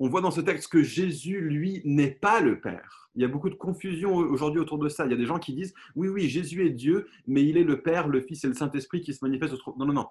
[0.00, 3.10] on voit dans ce texte que Jésus, lui, n'est pas le Père.
[3.14, 5.04] Il y a beaucoup de confusion aujourd'hui autour de ça.
[5.04, 7.64] Il y a des gens qui disent, oui, oui, Jésus est Dieu, mais il est
[7.64, 9.54] le Père, le Fils et le Saint-Esprit qui se manifestent.
[9.76, 10.06] Non, non, non.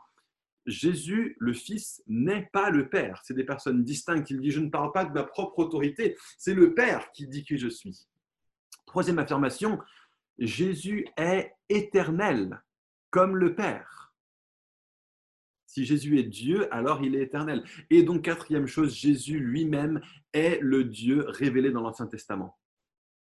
[0.70, 3.22] Jésus, le Fils, n'est pas le Père.
[3.24, 4.30] C'est des personnes distinctes.
[4.30, 6.18] Il dit, je ne parle pas de ma propre autorité.
[6.38, 8.08] C'est le Père qui dit qui je suis.
[8.86, 9.80] Troisième affirmation,
[10.38, 12.62] Jésus est éternel,
[13.10, 14.14] comme le Père.
[15.66, 17.64] Si Jésus est Dieu, alors il est éternel.
[17.90, 20.02] Et donc, quatrième chose, Jésus lui-même
[20.34, 22.58] est le Dieu révélé dans l'Ancien Testament.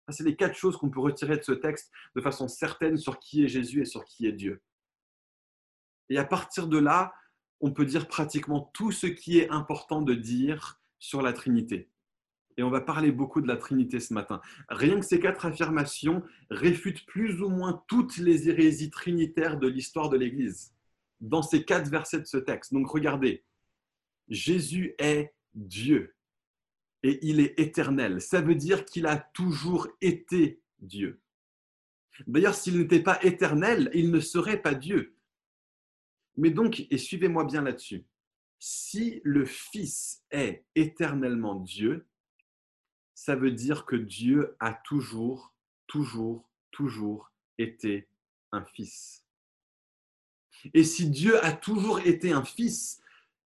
[0.09, 3.43] C'est les quatre choses qu'on peut retirer de ce texte de façon certaine sur qui
[3.43, 4.61] est Jésus et sur qui est Dieu.
[6.09, 7.13] Et à partir de là,
[7.59, 11.89] on peut dire pratiquement tout ce qui est important de dire sur la Trinité.
[12.57, 14.41] Et on va parler beaucoup de la Trinité ce matin.
[14.69, 20.09] Rien que ces quatre affirmations réfutent plus ou moins toutes les hérésies trinitaires de l'histoire
[20.09, 20.73] de l'Église
[21.21, 22.73] dans ces quatre versets de ce texte.
[22.73, 23.43] Donc regardez,
[24.27, 26.15] Jésus est Dieu
[27.03, 28.21] et il est éternel.
[28.21, 31.21] Ça veut dire qu'il a toujours été Dieu.
[32.25, 35.15] D'ailleurs, s'il n'était pas éternel, il ne serait pas Dieu.
[36.37, 38.05] Mais donc, et suivez-moi bien là-dessus,
[38.59, 42.07] si le Fils est éternellement Dieu,
[43.13, 45.53] ça veut dire que Dieu a toujours,
[45.87, 48.07] toujours, toujours été
[48.51, 49.27] un Fils.
[50.73, 53.01] Et si Dieu a toujours été un fils,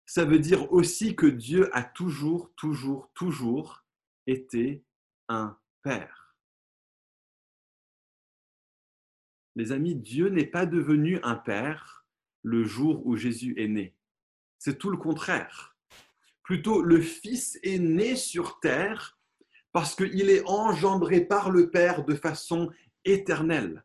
[0.06, 3.84] ça veut dire aussi que Dieu a toujours, toujours, toujours
[4.26, 4.84] été
[5.28, 6.36] un père.
[9.56, 11.99] Les amis, Dieu n'est pas devenu un père
[12.42, 13.94] le jour où Jésus est né.
[14.58, 15.76] C'est tout le contraire.
[16.42, 19.18] Plutôt, le Fils est né sur terre
[19.72, 22.70] parce qu'il est engendré par le Père de façon
[23.04, 23.84] éternelle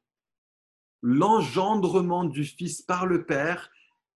[1.05, 3.69] l'engendrement du Fils par le Père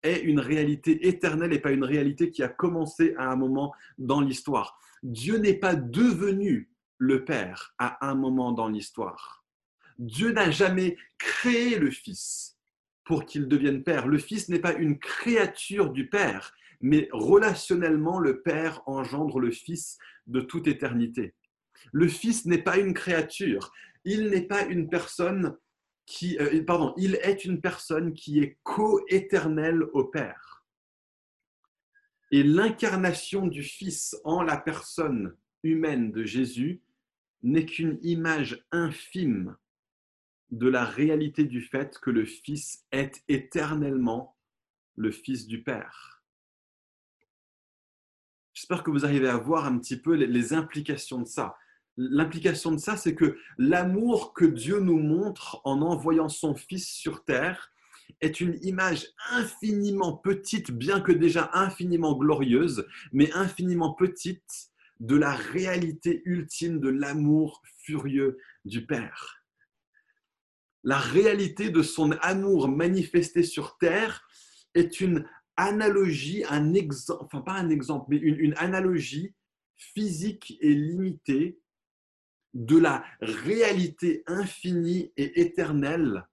[0.03, 4.23] est une réalité éternelle et pas une réalité qui a commencé à un moment dans
[4.23, 4.81] l'histoire.
[5.03, 9.45] Dieu n'est pas devenu le Père à un moment dans l'histoire.
[9.99, 12.58] Dieu n'a jamais créé le Fils
[13.09, 14.07] pour qu'il devienne Père.
[14.07, 19.97] Le Fils n'est pas une créature du Père, mais relationnellement, le Père engendre le Fils
[20.27, 21.35] de toute éternité.
[21.91, 23.73] Le Fils n'est pas une créature,
[24.05, 25.57] il n'est pas une personne
[26.23, 30.65] euh, pardon, il est une personne qui est co-éternelle au Père.
[32.31, 36.83] Et l'incarnation du Fils en la personne humaine de Jésus
[37.43, 39.57] n'est qu'une image infime
[40.51, 44.37] de la réalité du fait que le Fils est éternellement
[44.97, 46.23] le Fils du Père.
[48.55, 51.57] J'espère que vous arrivez à voir un petit peu les implications de ça.
[51.97, 57.25] L'implication de ça, c'est que l'amour que Dieu nous montre en envoyant son Fils sur
[57.25, 57.73] terre
[58.21, 65.35] est une image infiniment petite, bien que déjà infiniment glorieuse, mais infiniment petite de la
[65.35, 69.38] réalité ultime de l'amour furieux du Père.
[70.85, 74.27] La réalité de son amour manifesté sur terre
[74.75, 79.35] est une analogie, un exemple, enfin pas un exemple, mais une, analogie
[79.77, 81.59] physique et limitée
[82.55, 86.27] de la réalité infinie et éternelle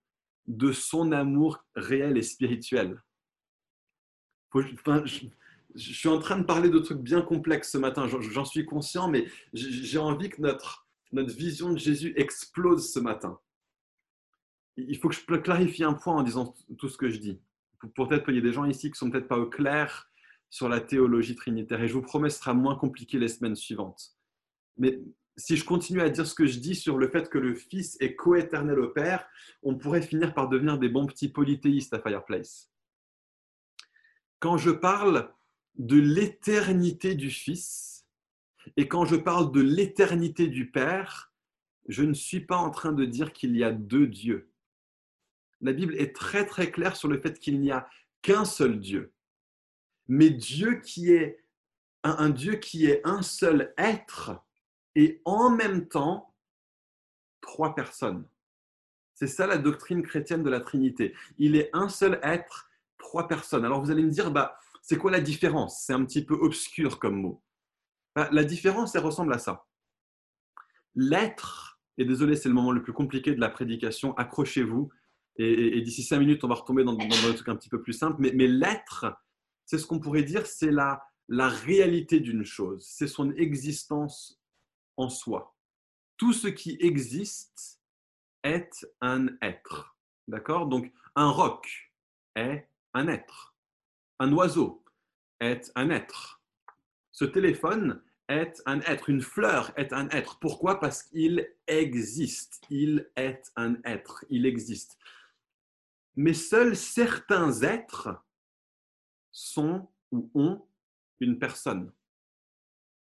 [0.48, 3.02] de son amour réel et spirituel.
[4.54, 5.20] je,
[5.76, 9.26] suis en train de parler de trucs bien complexes ce matin, j'en suis conscient, mais
[9.54, 13.40] j'ai envie que notre vision de Jésus explose ce matin.
[14.78, 17.40] Il faut que je clarifie un point en disant tout ce que je dis.
[17.96, 20.10] Peut-être qu'il y a des gens ici qui sont peut-être pas au clair
[20.50, 24.16] sur la théologie trinitaire, et je vous promets, ce sera moins compliqué les semaines suivantes.
[24.78, 25.02] Mais
[25.38, 27.98] si je continue à dire ce que je dis sur le fait que le Fils
[28.00, 29.28] est coéternel au Père,
[29.64, 32.72] on pourrait finir par devenir des bons petits polythéistes à Fireplace.
[34.40, 35.34] Quand je parle
[35.78, 38.06] de l'éternité du Fils
[38.78, 41.34] et quand je parle de l'éternité du Père,
[41.88, 44.50] je ne suis pas en train de dire qu'il y a deux dieux.
[45.66, 47.90] La Bible est très très claire sur le fait qu'il n'y a
[48.22, 49.14] qu'un seul Dieu.
[50.08, 51.44] Mais Dieu qui est
[52.04, 54.44] un, Dieu qui est un seul être
[54.94, 56.36] et en même temps
[57.42, 58.28] trois personnes.
[59.16, 61.16] C'est ça la doctrine chrétienne de la Trinité.
[61.40, 63.66] Il est un seul être, trois personnes.
[63.66, 65.82] Alors vous allez me dire, bah, c'est quoi la différence?
[65.84, 67.42] C'est un petit peu obscur comme mot.
[68.14, 69.66] Bah, la différence, elle ressemble à ça.
[70.94, 74.92] L'être, et désolé, c'est le moment le plus compliqué de la prédication, accrochez-vous,
[75.38, 77.94] et, d'ici cinq minutes, on va retomber dans, dans, un truc un petit peu plus
[77.94, 79.06] simple, mais, mais l'être,
[79.66, 84.40] c'est ce qu'on pourrait dire, c'est la, la réalité d'une chose, c'est son existence
[84.98, 85.56] en soi.
[86.18, 87.82] Tout ce qui existe
[88.44, 89.98] est un être.
[90.28, 90.68] D'accord?
[90.68, 91.92] Donc, un roc
[92.36, 93.56] est un être.
[94.20, 94.84] Un oiseau
[95.40, 96.42] est un être.
[97.12, 99.10] Ce téléphone est un être.
[99.10, 100.40] Une fleur est un être.
[100.40, 100.80] Pourquoi?
[100.80, 102.62] Parce qu'il existe.
[102.70, 104.24] Il est un être.
[104.30, 104.98] Il existe.
[106.16, 108.24] Mais seuls certains êtres
[109.32, 110.66] sont ou ont
[111.20, 111.92] une personne.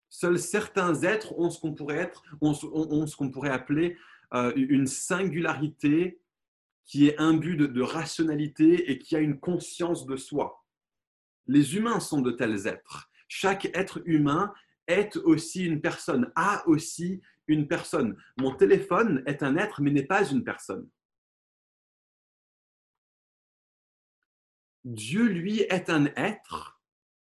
[0.10, 3.98] Seuls certains êtres ont ce qu'on pourrait être, ont, ce qu'on pourrait appeler
[4.34, 6.22] euh, une singularité
[6.86, 10.66] qui est imbue de, de rationalité et qui a une conscience de soi.
[11.48, 13.10] Les humains sont de tels êtres.
[13.28, 14.54] Chaque être humain
[14.88, 18.16] est aussi une personne, a aussi une personne.
[18.38, 20.88] Mon téléphone est un être, mais n'est pas une personne.
[24.86, 26.76] Dieu, lui, est un être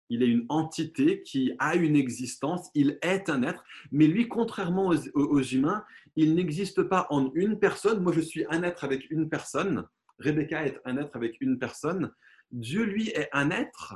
[0.09, 4.91] il est une entité qui a une existence, il est un être, mais lui, contrairement
[5.13, 8.01] aux, humains, il n'existe pas en une personne.
[8.01, 9.87] Moi, je suis un être avec une personne.
[10.17, 12.11] Rebecca est un être avec une personne.
[12.51, 13.95] Dieu, lui, est un être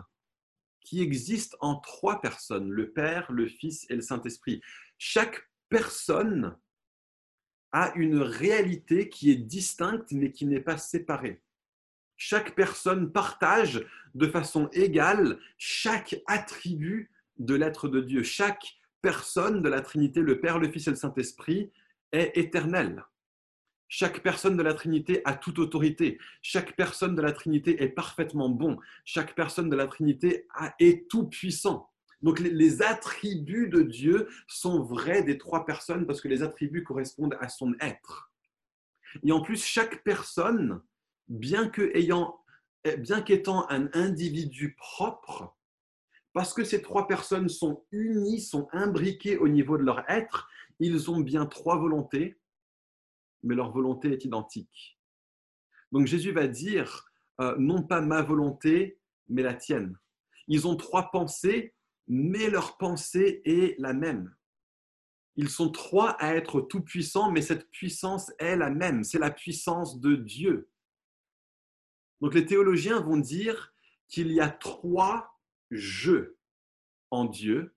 [0.81, 4.61] qui existe en trois personnes, le Père, le Fils et le Saint-Esprit.
[4.99, 6.55] Chaque personne
[7.71, 11.42] a une réalité qui est distincte, mais qui n'est pas séparée.
[12.25, 18.23] Chaque personne partage de façon égale chaque attribut de l'être de Dieu.
[18.23, 21.69] Chaque personne de la Trinité, le Père, le Fils et le Saint-Esprit,
[22.13, 23.03] est éternelle.
[23.89, 26.17] Chaque personne de la Trinité a toute autorité.
[26.41, 28.79] Chaque personne de la Trinité est parfaitement bon.
[29.03, 30.47] Chaque personne de la Trinité
[30.79, 31.91] est tout puissant.
[32.21, 37.37] Donc les, attributs de Dieu sont vrais des trois personnes parce que les attributs correspondent
[37.41, 38.31] à son être.
[39.25, 40.81] Et en plus, chaque personne,
[41.27, 42.39] bien qu'ayant
[42.85, 45.55] eh, bien qu'étant un individu propre,
[46.33, 51.09] parce que ces trois personnes sont unies, sont imbriquées au niveau de leur être, ils
[51.09, 52.39] ont bien trois volontés,
[53.43, 54.99] mais leur volonté est identique.
[55.91, 57.05] Donc Jésus va dire,
[57.39, 59.97] euh, non pas ma volonté, mais la tienne.
[60.47, 61.73] Ils ont trois pensées,
[62.07, 64.35] mais leur pensée est la même.
[65.35, 69.03] Ils sont trois à être tout-puissants, mais cette puissance est la même.
[69.03, 70.69] C'est la puissance de Dieu.
[72.23, 73.73] Donc les théologiens vont dire
[74.07, 75.37] qu'il y a trois
[75.71, 76.37] jeux
[77.11, 77.75] en Dieu,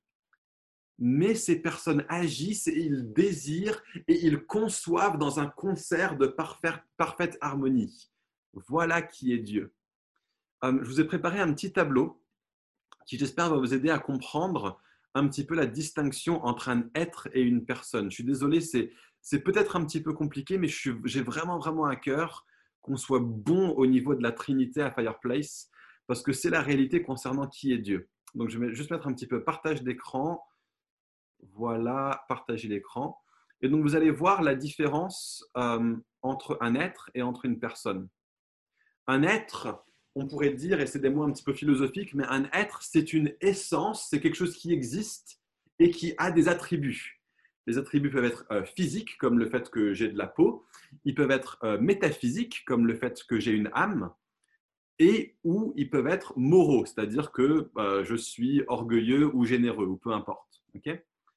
[1.00, 7.36] mais ces personnes agissent et ils désirent et ils conçoivent dans un concert de parfaite,
[7.40, 8.12] harmonie.
[8.68, 9.74] Voilà qui est Dieu.
[10.62, 12.22] Euh, je vous ai préparé un petit tableau
[13.04, 14.80] qui, j'espère, va vous aider à comprendre
[15.14, 18.12] un petit peu la distinction entre un être et une personne.
[18.12, 22.46] Je suis désolé, c'est peut-être un petit peu compliqué, mais j'ai vraiment, vraiment à cœur
[22.86, 25.70] qu'on soit bon au niveau de la Trinité à Fireplace,
[26.06, 28.08] parce que c'est la réalité concernant qui est Dieu.
[28.34, 30.42] Donc, je vais juste mettre un petit peu partage d'écran.
[31.54, 33.18] Voilà, partager l'écran.
[33.60, 38.08] Et donc, vous allez voir la différence euh, entre un être et entre une personne.
[39.06, 42.44] Un être, on pourrait dire, et c'est des mots un petit peu philosophiques, mais un
[42.52, 45.40] être, c'est une essence, c'est quelque chose qui existe
[45.78, 47.15] et qui a des attributs.
[47.66, 50.64] Les attributs peuvent être euh, physiques, comme le fait que j'ai de la peau.
[51.04, 54.12] Ils peuvent être euh, métaphysiques, comme le fait que j'ai une âme.
[54.98, 59.96] Et ou ils peuvent être moraux, c'est-à-dire que euh, je suis orgueilleux ou généreux, ou
[59.96, 60.62] peu importe.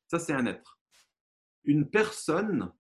[0.08, 0.80] Ça, c'est un être.
[1.66, 2.72] Une personne,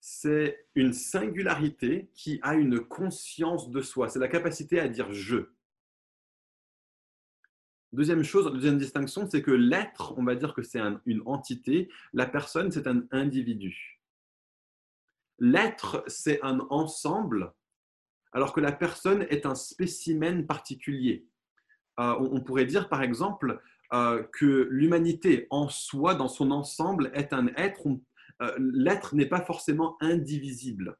[0.00, 4.08] c'est une singularité qui a une conscience de soi.
[4.08, 5.48] C'est la capacité à dire je.
[7.94, 12.26] Deuxième chose, deuxième distinction, c'est que l'être, on va dire que c'est une entité, la
[12.26, 14.00] personne, c'est un individu.
[15.38, 17.54] L'être, c'est un ensemble,
[18.32, 21.28] alors que la personne est un spécimen particulier.
[22.00, 27.32] Euh, on, pourrait dire, par exemple, euh, que l'humanité en soi, dans son ensemble, est
[27.32, 27.86] un être.
[28.42, 30.98] Euh, l'être n'est pas forcément indivisible,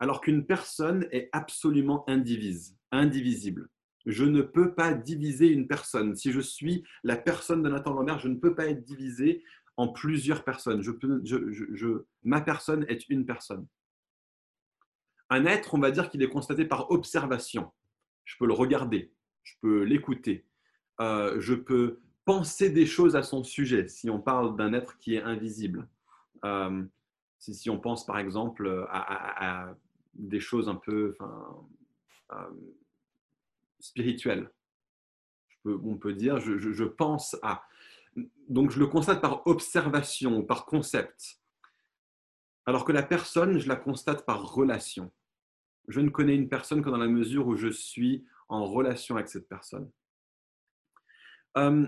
[0.00, 3.68] alors qu'une personne est absolument indivise, indivisible.
[4.06, 6.16] Je ne peux pas diviser une personne.
[6.16, 9.44] Si je suis la personne de Nathan Lambert, je ne peux pas être divisé
[9.76, 10.82] en plusieurs personnes.
[10.82, 13.66] Je peux, je, je, ma personne est une personne.
[15.30, 17.72] Un être, on va dire qu'il est constaté par observation.
[18.24, 19.12] Je peux le regarder,
[19.42, 20.46] je peux l'écouter,
[21.00, 25.14] euh, je peux penser des choses à son sujet si on parle d'un être qui
[25.14, 25.88] est invisible.
[26.44, 26.84] Euh,
[27.38, 29.74] si, on pense par exemple à,
[30.14, 32.36] des choses un peu euh,
[35.62, 37.64] peux, on peut dire, je, pense à.
[38.48, 41.40] Donc je le constate par observation, par concept.
[42.66, 45.10] Alors que la personne, je la constate par relation.
[45.88, 49.28] Je ne connais une personne que dans la mesure où je suis en relation avec
[49.28, 49.90] cette personne.
[51.56, 51.86] Euh,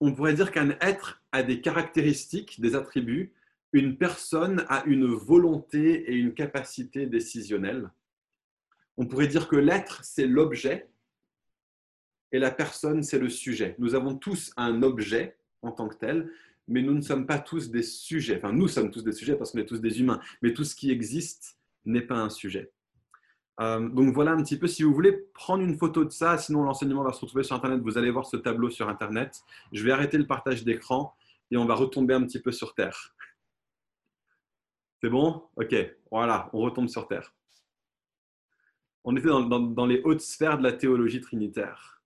[0.00, 3.34] on pourrait dire qu'un être a des caractéristiques, des attributs.
[3.72, 7.90] Une personne a une volonté et une capacité décisionnelle.
[8.96, 10.90] On pourrait dire que l'être, c'est l'objet
[12.32, 13.74] et la personne, c'est le sujet.
[13.78, 16.30] Nous avons tous un objet en tant que tel,
[16.68, 18.36] mais nous ne sommes pas tous des sujets.
[18.36, 20.74] Enfin, nous sommes tous des sujets parce qu'on est tous des humains, mais tout ce
[20.74, 22.72] qui existe n'est pas un sujet.
[23.60, 26.62] Euh, donc voilà un petit peu, si vous voulez prendre une photo de ça, sinon
[26.62, 29.42] l'enseignement va se retrouver sur Internet, vous allez voir ce tableau sur Internet.
[29.72, 31.14] Je vais arrêter le partage d'écran
[31.50, 33.14] et on va retomber un petit peu sur Terre.
[35.02, 35.42] C'est bon?
[35.56, 35.74] Ok,
[36.10, 37.34] voilà, on retombe sur Terre.
[39.04, 41.99] On était dans, dans les hautes sphères de la théologie trinitaire.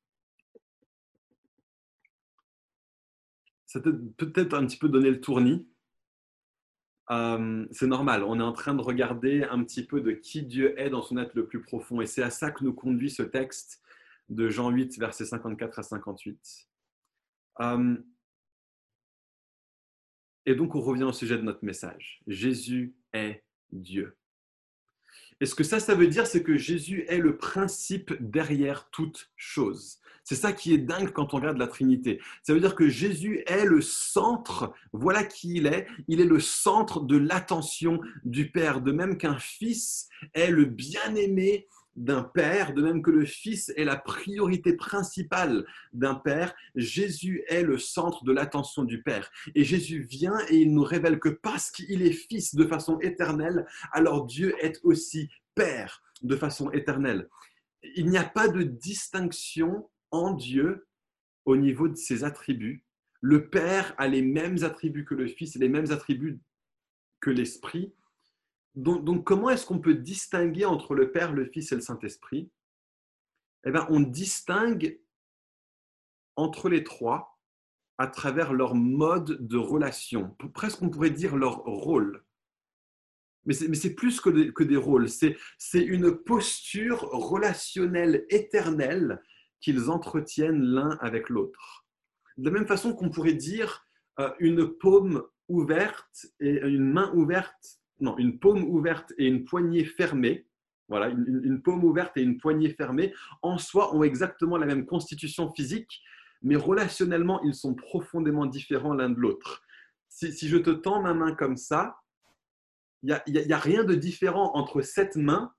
[3.75, 5.67] Ça peut peut-être un petit peu donner le tournis.
[7.11, 10.79] Euh, c'est normal, on est en train de regarder un petit peu de qui Dieu
[10.81, 12.01] est dans son être le plus profond.
[12.01, 13.83] Et c'est à ça que nous conduit ce texte
[14.29, 16.69] de Jean 8, versets 54 à 58.
[17.63, 17.97] Euh,
[20.47, 22.23] et donc on revient au sujet de notre message.
[22.29, 24.17] Jésus est Dieu.
[25.41, 29.33] Et ce que ça, ça veut dire, c'est que Jésus est le principe derrière toute
[29.35, 29.99] chose?
[30.25, 32.21] C'est ça qui est dingue quand on regarde la Trinité.
[32.43, 36.41] Ça veut dire que Jésus est le centre, voilà qui il est, il est le
[36.41, 42.83] centre de l'attention du Père, de même qu'un fils est le bien-aimé d'un père, de
[42.83, 48.33] même que le Fils est la priorité principale d'un père, Jésus est le centre de
[48.33, 49.31] l'attention du Père.
[49.55, 53.67] Et Jésus vient et il nous révèle que parce qu'il est Fils de façon éternelle,
[53.93, 57.29] alors Dieu est aussi Père de façon éternelle.
[57.97, 60.87] Il n'y a pas de distinction en Dieu
[61.45, 62.85] au niveau de ses attributs.
[63.21, 66.41] Le Père a les mêmes attributs que le Fils et les mêmes attributs
[67.21, 67.95] que l'Esprit.
[68.75, 72.51] Donc, comment est-ce qu'on peut distinguer entre le Père, le Fils et le Saint-Esprit?
[73.65, 75.01] Eh bien, on distingue
[76.37, 77.41] entre les trois
[77.99, 80.37] à travers leur mode de relation.
[80.53, 82.25] Presque on pourrait dire leur rôle.
[83.47, 85.37] Mais c'est plus que des, que des rôles, c'est
[85.75, 89.23] une posture relationnelle éternelle
[89.65, 91.87] qu'ils entretiennent l'un avec l'autre.
[92.37, 93.87] De la même façon qu'on pourrait dire
[94.21, 99.87] euh, une paume ouverte et une main ouverte, non, une paume ouverte et une poignée
[99.87, 100.47] fermée,
[100.89, 105.51] voilà, une, paume ouverte et une poignée fermée, en soi ont exactement la même constitution
[105.51, 106.03] physique,
[106.43, 109.63] mais relationnellement, ils sont profondément différents l'un de l'autre.
[110.11, 111.97] Si, je te tends ma main comme ça,
[113.03, 115.55] il n'y a, a, rien de différent entre cette main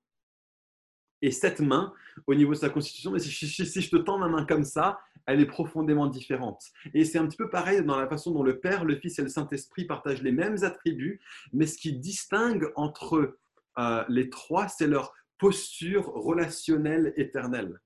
[1.21, 1.93] et cette main
[2.27, 3.11] au niveau de sa constitution.
[3.11, 6.63] Mais si, si, je te tends ma main comme ça, elle est profondément différente.
[6.93, 9.23] Et c'est un petit peu pareil dans la façon dont le Père, le Fils et
[9.23, 11.19] le Saint-Esprit partagent les mêmes attributs,
[11.51, 13.37] mais ce qui distingue entre
[13.77, 17.79] euh, les trois, c'est leur posture relationnelle éternelle.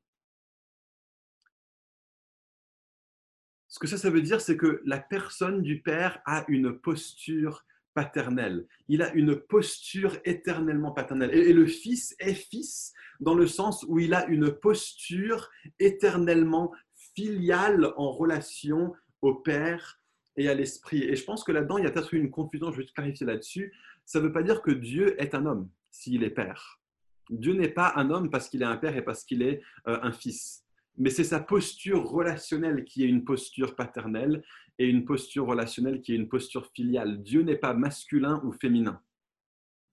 [3.67, 7.65] Ce que ça, ça veut dire, c'est que la personne du Père a une posture
[7.93, 8.65] paternelle.
[8.87, 11.31] Il a une posture éternellement paternelle.
[11.33, 15.49] Et, et le Fils est Fils dans le sens où il a une posture
[15.79, 16.71] éternellement
[17.15, 19.99] filiale en relation au Père
[20.37, 21.03] et à l'Esprit.
[21.03, 23.25] Et je pense que là-dedans, il y a peut-être une confusion, je vais te clarifier
[23.25, 23.73] là-dessus.
[24.05, 26.79] Ça ne veut pas dire que Dieu est un homme s'il est Père.
[27.29, 29.99] Dieu n'est pas un homme parce qu'il est un Père et parce qu'il est euh,
[30.01, 30.65] un Fils.
[30.99, 34.43] Mais c'est sa posture relationnelle qui est une posture paternelle
[34.77, 37.23] et une posture relationnelle qui est une posture filiale.
[37.23, 39.01] Dieu n'est pas masculin ou féminin.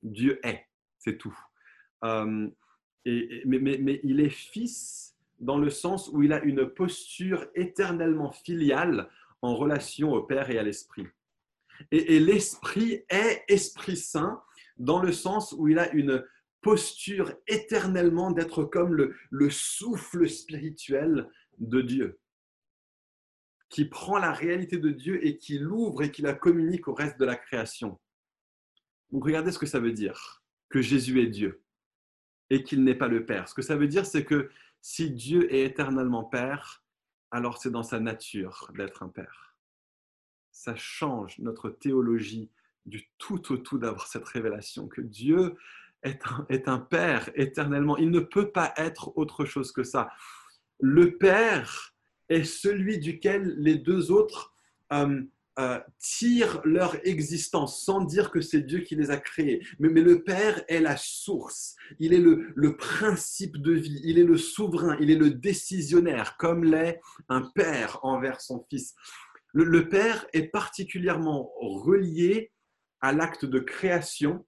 [0.03, 0.67] Dieu est,
[0.99, 1.37] c'est tout.
[2.05, 2.49] Euh,
[3.05, 9.09] mais, il est fils dans le sens où il a une posture éternellement filiale
[9.43, 11.07] en relation au Père et à l'Esprit.
[11.91, 14.43] Et l'Esprit est Esprit Saint
[14.79, 16.25] dans le sens où il a une
[16.67, 22.19] posture éternellement d'être comme le, le souffle spirituel de Dieu,
[23.69, 27.21] qui prend la réalité de Dieu et qui l'ouvre et qui la communique au reste
[27.21, 28.01] de la création.
[29.13, 31.63] Regardez ce que ça veut dire, que Jésus est Dieu
[32.51, 33.49] et qu'il n'est pas le Père.
[33.49, 34.51] Ce que ça veut dire, c'est que
[34.81, 36.85] si Dieu est éternellement Père,
[37.31, 39.57] alors c'est dans sa nature d'être un Père.
[40.51, 42.51] ça change notre théologie
[42.87, 45.57] du tout au tout d'avoir cette révélation que Dieu
[46.07, 47.97] est un, Père éternellement.
[47.97, 50.09] Il ne peut pas être autre chose que ça.
[50.81, 51.95] Le Père
[52.29, 54.55] est celui duquel les deux autres
[54.93, 55.23] euh,
[55.59, 59.65] euh, tirent leur existence sans dire que c'est Dieu qui les a créés.
[59.79, 64.37] Mais, le Père est la source, il est le, principe de vie, il est le
[64.37, 67.01] souverain, il est le décisionnaire, comme l'est
[67.31, 68.95] un Père envers son Fils.
[69.55, 72.53] Le Père est particulièrement relié
[73.01, 74.45] à l'acte de création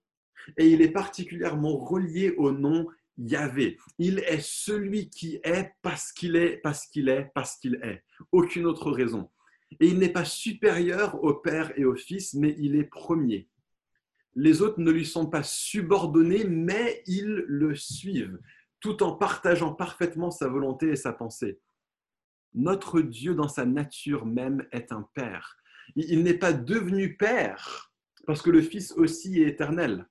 [0.57, 2.87] et il est particulièrement relié au nom
[3.19, 3.79] Yahvé.
[3.99, 8.05] Il est celui qui est parce qu'il est, parce qu'il est, parce qu'il est.
[8.33, 9.31] Aucune autre raison.
[9.81, 13.49] Et il n'est pas supérieur au Père et au Fils, mais il est premier.
[14.35, 18.39] Les autres ne lui sont pas subordonnés, mais ils le suivent,
[18.81, 21.61] tout en partageant parfaitement sa volonté et sa pensée.
[22.55, 25.57] Notre Dieu, dans sa nature même, est un Père.
[25.97, 27.93] Il n'est pas devenu Père,
[28.27, 30.07] parce que le Fils aussi est éternel.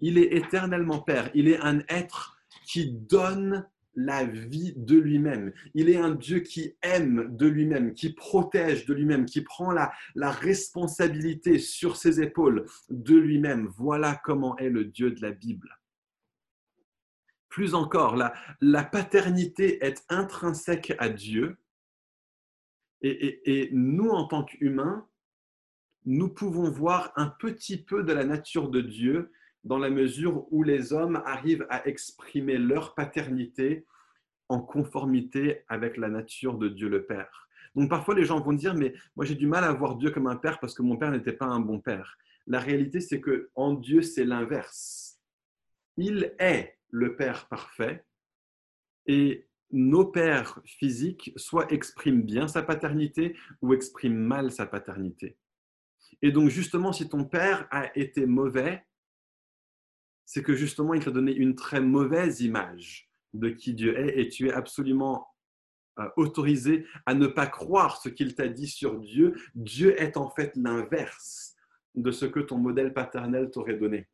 [0.00, 1.30] Il est éternellement Père.
[1.34, 2.36] Il est un être
[2.66, 3.66] qui donne
[3.96, 5.52] la vie de lui-même.
[5.74, 9.92] Il est un Dieu qui aime de lui-même, qui protège de lui-même, qui prend la,
[10.14, 13.68] la, responsabilité sur ses épaules de lui-même.
[13.76, 15.78] Voilà comment est le Dieu de la Bible.
[17.48, 21.56] Plus encore, la, la paternité est intrinsèque à Dieu.
[23.02, 25.06] Et, et, et nous, en tant qu'humains,
[26.04, 29.30] nous pouvons voir un petit peu de la nature de Dieu
[29.64, 33.84] dans la mesure où les hommes arrivent à exprimer leur paternité
[34.48, 37.48] en conformité avec la nature de Dieu le Père.
[37.74, 40.26] Donc parfois les gens vont dire mais moi j'ai du mal à voir Dieu comme
[40.26, 42.16] un père parce que mon père n'était pas un bon père.
[42.46, 45.18] La réalité c'est que en Dieu c'est l'inverse.
[45.96, 48.04] Il est le père parfait
[49.06, 55.36] et nos pères physiques soit expriment bien sa paternité ou expriment mal sa paternité.
[56.22, 58.84] Et donc justement si ton père a été mauvais,
[60.26, 64.28] c'est que justement, il t'a donné une très mauvaise image de qui Dieu est et
[64.28, 65.28] tu es absolument
[65.98, 69.34] euh, autorisé à ne pas croire ce qu'il t'a dit sur Dieu.
[69.54, 71.54] Dieu est en fait l'inverse
[71.94, 74.08] de ce que ton modèle paternel t'aurait donné.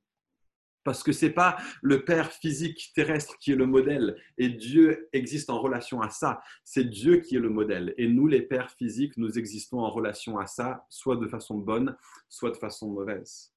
[0.83, 5.09] Parce que ce n'est pas le Père physique terrestre qui est le modèle et Dieu
[5.13, 6.43] existe en relation à ça.
[6.65, 7.95] C'est Dieu qui est le modèle.
[7.99, 11.97] Et nous, les pères physiques, nous existons en relation à ça, soit de façon bonne,
[12.29, 13.53] soit de façon mauvaise.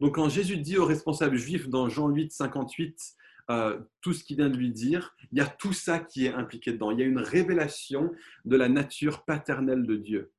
[0.00, 3.16] Donc quand Jésus dit aux responsables juifs dans Jean 8, 58,
[3.48, 6.32] euh, tout ce qu'il vient de lui dire, il y a tout ça qui est
[6.32, 6.90] impliqué dedans.
[6.90, 8.12] Il y a une révélation
[8.44, 10.32] de la nature paternelle de Dieu.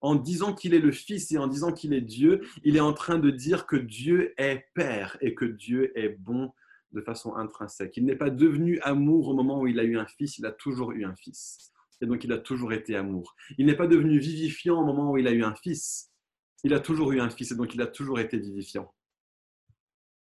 [0.00, 2.92] En disant qu'il est le Fils et en disant qu'il est Dieu, il est en
[2.92, 6.52] train de dire que Dieu est Père et que Dieu est bon
[6.92, 7.96] de façon intrinsèque.
[7.96, 10.52] Il n'est pas devenu amour au moment où il a eu un fils, il a
[10.52, 11.72] toujours eu un fils.
[12.02, 13.34] Et donc il a toujours été amour.
[13.56, 16.10] Il n'est pas devenu vivifiant au moment où il a eu un fils,
[16.64, 18.92] il a toujours eu un fils et donc il a toujours été vivifiant.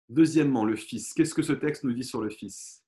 [0.08, 1.12] Deuxièmement, le fils.
[1.12, 2.84] Qu'est-ce que ce texte nous dit sur le fils?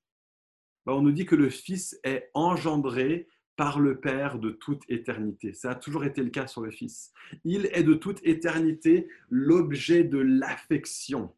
[0.87, 5.53] Ben, On nous dit que le fils est engendré par le Père de toute éternité.
[5.53, 7.13] Ça a toujours été le cas sur le Fils.
[7.45, 11.35] Il est de toute éternité l'objet de l'affection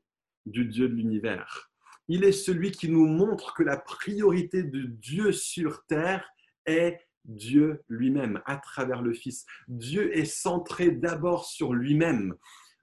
[0.47, 1.71] du Dieu de l'univers.
[2.09, 6.27] Il est celui qui nous montre que la priorité de Dieu sur terre
[6.67, 9.47] est Dieu lui-même à travers le Fils.
[9.69, 12.35] Dieu est centré d'abord sur lui-même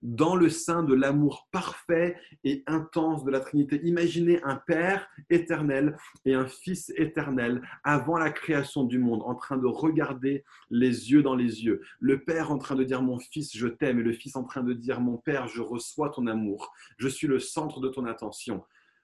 [0.02, 3.80] dans le sein de l'amour parfait et intense de la Trinité.
[3.84, 9.58] Imaginez un Père éternel et un Fils éternel avant la création du monde, en train
[9.58, 11.82] de regarder les yeux dans les yeux.
[12.00, 14.64] Le Père en train de dire mon Fils, je t'aime, et le Fils en train
[14.64, 18.64] de dire mon Père, je reçois ton amour, je suis le centre de ton attention.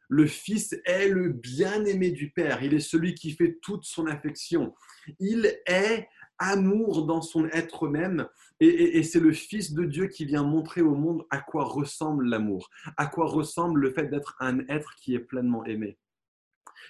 [0.09, 2.63] Le Fils est le bien-aimé du Père.
[2.63, 4.73] Il est celui qui fait toute son affection.
[5.19, 6.07] Il est
[6.39, 8.27] amour dans son être même.
[8.59, 12.69] Et, c'est le Fils de Dieu qui vient montrer au monde à quoi ressemble l'amour,
[12.95, 15.97] à quoi ressemble le fait d'être un être qui est pleinement aimé.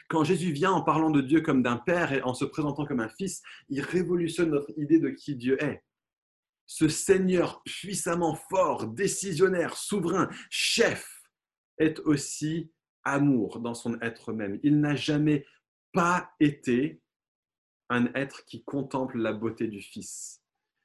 [0.09, 2.99] Quand Jésus vient en parlant de Dieu comme d'un Père et en se présentant comme
[2.99, 5.84] un Fils, il révolutionne notre idée de qui Dieu est.
[6.65, 11.24] Ce Seigneur puissamment fort, décisionnaire, souverain, chef,
[11.78, 12.72] est aussi
[13.08, 14.60] amour dans son être même.
[14.64, 15.45] Il n'a jamais
[15.93, 17.01] pas été
[17.89, 20.41] un être qui contemple la beauté du Fils.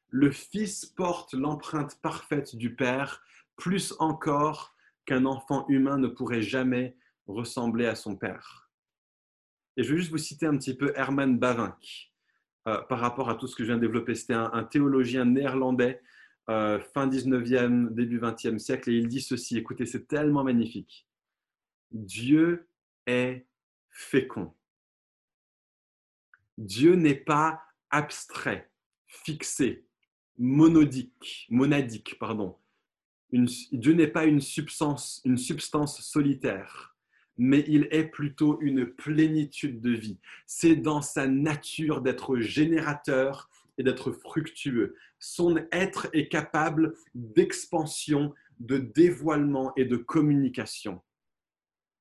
[0.08, 3.22] Le Fils porte l'empreinte parfaite du Père,
[3.56, 6.96] plus encore qu'un enfant humain ne pourrait jamais
[7.26, 8.70] ressembler à son Père.
[9.76, 12.12] Et je vais juste vous citer un petit peu Herman Bavinck
[12.68, 14.14] euh, par rapport à tout ce que je viens de développer.
[14.14, 16.00] C'était un, théologien néerlandais,
[16.50, 21.08] euh, fin 19e, début 20e siècle, et il dit ceci, écoutez, c'est tellement magnifique.
[21.92, 22.68] Dieu
[23.06, 23.46] est
[23.90, 24.54] fécond.
[26.58, 28.70] Dieu n'est pas abstrait,
[29.06, 29.86] fixé,
[30.38, 32.56] monodique, monadique, pardon.
[33.32, 36.96] Dieu n'est pas une substance, une substance solitaire,
[37.38, 40.18] mais il est plutôt une plénitude de vie.
[40.46, 44.96] C'est dans sa nature d'être générateur et d'être fructueux.
[45.18, 51.00] Son être est capable d'expansion, de dévoilement et de communication.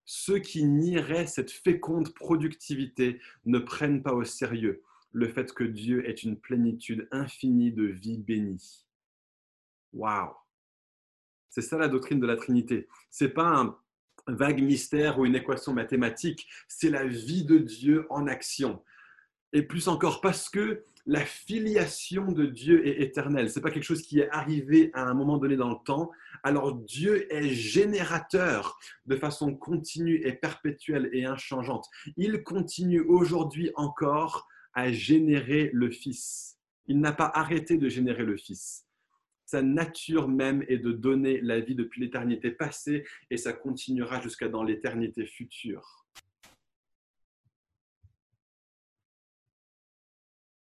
[0.05, 4.83] Ceux qui nieraient cette féconde productivité ne prennent pas au sérieux
[5.13, 8.85] le fait que Dieu est une plénitude infinie de vie bénie.
[9.93, 10.33] Waouh!
[11.49, 12.87] C'est ça la doctrine de la Trinité.
[13.09, 13.77] C'est pas un
[14.27, 18.81] vague mystère ou une équation mathématique, c'est la vie de Dieu en action.
[19.53, 23.49] Et plus encore parce que la filiation de Dieu est éternelle.
[23.49, 26.11] C'est pas quelque chose qui est arrivé à un moment donné dans le temps.
[26.43, 31.87] Alors Dieu est générateur de façon continue et perpétuelle et inchangeante.
[32.17, 36.57] Il continue aujourd'hui encore à générer le Fils.
[36.87, 38.85] Il n'a pas arrêté de générer le Fils.
[39.45, 44.47] Sa nature même est de donner la vie depuis l'éternité passée et ça continuera jusqu'à
[44.47, 46.00] dans l'éternité future.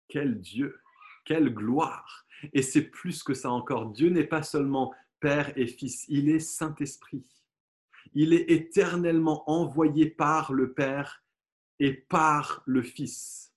[0.09, 0.81] Quel Dieu,
[1.23, 2.25] quelle gloire.
[2.53, 3.91] Et c'est plus que ça encore.
[3.91, 7.25] Dieu n'est pas seulement Père et Fils, il est Saint-Esprit.
[8.13, 11.23] Il est éternellement envoyé par le Père
[11.79, 13.53] et par le Fils.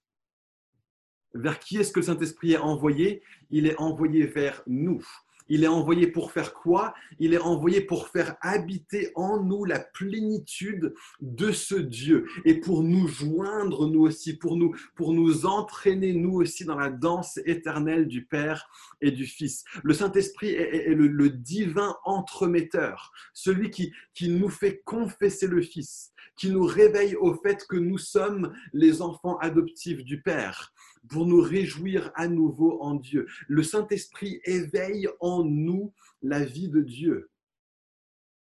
[1.34, 3.22] Vers qui est-ce que le Saint-Esprit est envoyé?
[3.50, 5.06] Il est envoyé vers nous.
[5.48, 6.94] Il est envoyé pour faire quoi?
[7.18, 12.82] Il est envoyé pour faire habiter en nous la plénitude de ce Dieu et pour
[12.82, 18.68] nous joindre nous aussi, pour nous, entraîner nous aussi dans la danse éternelle du Père
[19.00, 19.64] et du Fils.
[19.82, 23.92] Le Saint-Esprit est, le, divin entremetteur, celui qui
[24.28, 29.38] nous fait confesser le Fils, qui nous réveille au fait que nous sommes les enfants
[29.38, 30.72] adoptifs du Père
[31.08, 33.26] pour nous réjouir à nouveau en Dieu.
[33.48, 35.92] Le Saint-Esprit éveille en nous
[36.22, 37.30] la vie de Dieu.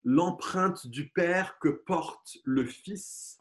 [0.03, 3.39] L'empreinte du Père que porte le Fils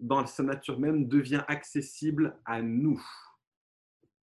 [0.00, 3.02] dans sa nature même devient accessible à nous,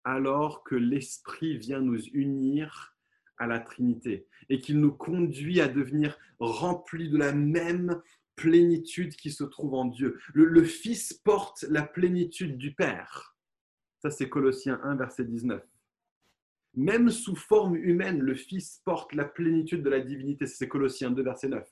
[0.04, 2.96] alors que l'Esprit vient nous unir
[3.38, 8.02] à la Trinité et qu'il nous conduit à devenir remplis de la même
[8.40, 10.18] plénitude qui se trouve en Dieu.
[10.34, 13.36] Le, Fils porte la plénitude du Père.
[14.02, 15.62] Ça, c'est Colossiens 1, verset 19.
[16.76, 20.48] Même sous forme humaine, le Fils porte la plénitude de la divinité.
[20.48, 21.68] C'est Colossiens 2, verset 9.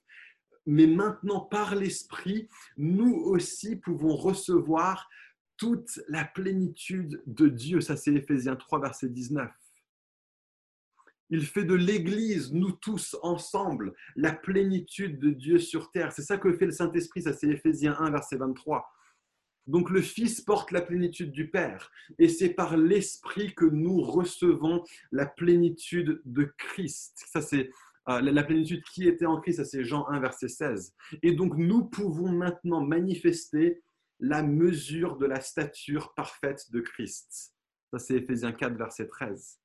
[0.65, 5.09] Mais maintenant, par l'Esprit, nous aussi pouvons recevoir
[5.55, 7.79] toute la plénitude de Dieu.
[7.79, 9.49] Ça, c'est Éphésiens 3, verset 19.
[11.29, 16.11] Il fait de l'Église, nous tous ensemble, la plénitude de Dieu sur terre.
[16.11, 17.21] C'est ça que fait le Saint-Esprit.
[17.21, 18.87] Ça, c'est Éphésiens 1, verset 23.
[19.67, 24.83] Donc le Fils porte la plénitude du Père et c'est par l'Esprit que nous recevons
[25.11, 27.25] la plénitude de Christ.
[27.27, 27.69] Ça c'est
[28.07, 30.95] euh, la plénitude qui était en Christ, ça c'est Jean 1 verset 16.
[31.21, 33.83] Et donc nous pouvons maintenant manifester
[34.21, 37.53] la mesure de la stature parfaite de Christ.
[37.91, 39.59] Ça c'est Éphésiens 4 verset 13.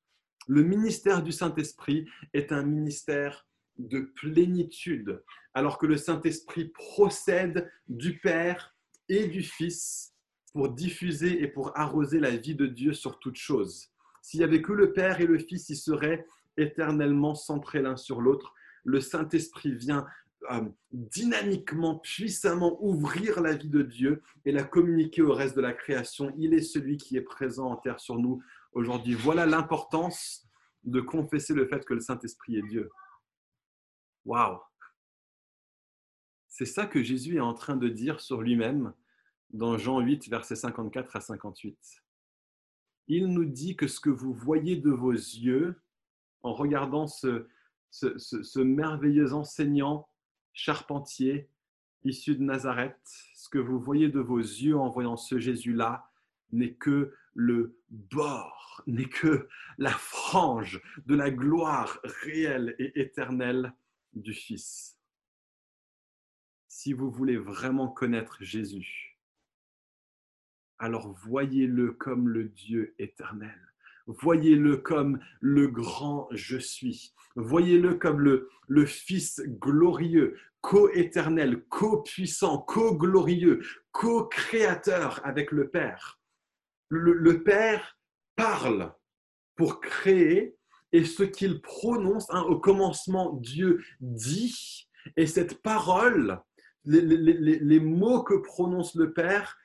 [0.47, 5.23] Le ministère du Saint-Esprit est un ministère de plénitude,
[5.53, 8.75] alors que le Saint-Esprit procède du Père
[9.09, 10.13] et du Fils
[10.53, 13.89] pour diffuser et pour arroser la vie de Dieu sur toute chose.
[14.21, 16.25] S'il n'y avait que le Père et le Fils, ils seraient
[16.57, 18.53] éternellement centrés l'un sur l'autre.
[18.83, 20.05] Le Saint-Esprit vient
[20.51, 25.73] euh, dynamiquement, puissamment ouvrir la vie de Dieu et la communiquer au reste de la
[25.73, 26.33] création.
[26.37, 29.13] Il est celui qui est présent en terre sur nous aujourd'hui.
[29.13, 30.47] Voilà l'importance
[30.83, 32.89] de confesser le fait que le Saint-Esprit est Dieu.
[34.25, 34.59] Waouh
[36.53, 38.93] c'est ça que Jésus est en train de dire sur lui-même
[39.53, 42.03] dans Jean 8, versets 54 à 58.
[43.07, 45.81] Il nous dit que ce que vous voyez de vos yeux
[46.43, 47.47] en regardant ce,
[48.61, 50.07] merveilleux enseignant
[50.53, 51.49] charpentier
[52.03, 53.01] issu de Nazareth,
[53.33, 56.07] ce que vous voyez de vos yeux en voyant ce Jésus-là
[56.53, 59.47] n'est que le bord, n'est que
[59.77, 63.73] la frange de la gloire réelle et éternelle
[64.13, 64.93] du Fils
[66.83, 69.17] si vous voulez vraiment connaître Jésus,
[70.79, 73.57] alors voyez-le comme le Dieu éternel.
[74.07, 77.13] Voyez-le comme le grand je suis.
[77.37, 83.61] Voyez-le comme le, le Fils glorieux, co-éternel, co-puissant, co-glorieux,
[83.93, 86.19] co-créateur avec le Père.
[86.95, 87.97] Le, Père
[88.35, 88.93] parle
[89.55, 90.55] pour créer
[90.91, 94.87] et ce qu'il prononce, hein, au commencement, Dieu dit,
[95.17, 96.39] et cette parole,
[96.85, 99.57] les, les, les, mots que prononce le Père,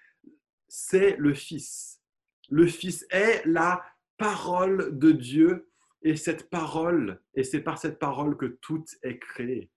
[0.68, 2.00] c'est le Fils.
[2.48, 3.84] Le Fils est la
[4.16, 5.68] parole de Dieu
[6.02, 9.70] Et cette parole, et c'est par cette parole que tout est créé.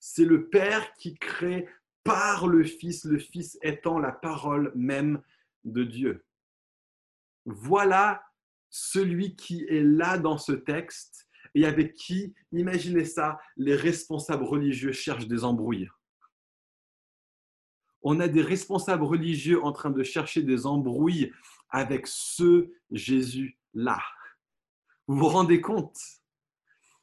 [0.00, 1.68] C'est le Père qui crée
[2.02, 5.20] par le Fils, le Fils étant la parole même
[5.64, 6.24] de Dieu.
[7.48, 8.22] Voilà
[8.70, 14.92] celui qui est là dans ce texte et avec qui, imaginez ça, les responsables religieux
[14.92, 15.88] cherchent des embrouilles.
[18.02, 21.32] On a des responsables religieux en train de chercher des embrouilles
[21.70, 24.00] avec ce Jésus-là.
[25.06, 25.96] Vous vous rendez compte?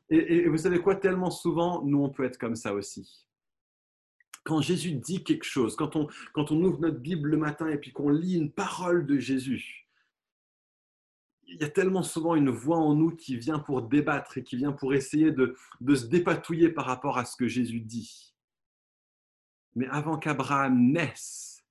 [0.10, 3.26] Et, vous savez quoi, tellement souvent, nous, on peut être comme ça aussi.
[4.44, 7.80] Quand Jésus dit quelque chose, quand on, quand on ouvre notre Bible le matin et
[7.80, 9.85] puis qu'on lit une parole de Jésus,
[11.48, 14.58] il y a tellement souvent une voix en nous qui vient pour débattre et qui
[14.58, 18.34] vient pour essayer de, se dépatouiller par rapport à ce que Jésus dit.
[19.76, 21.64] Mais avant qu'Abraham naisse,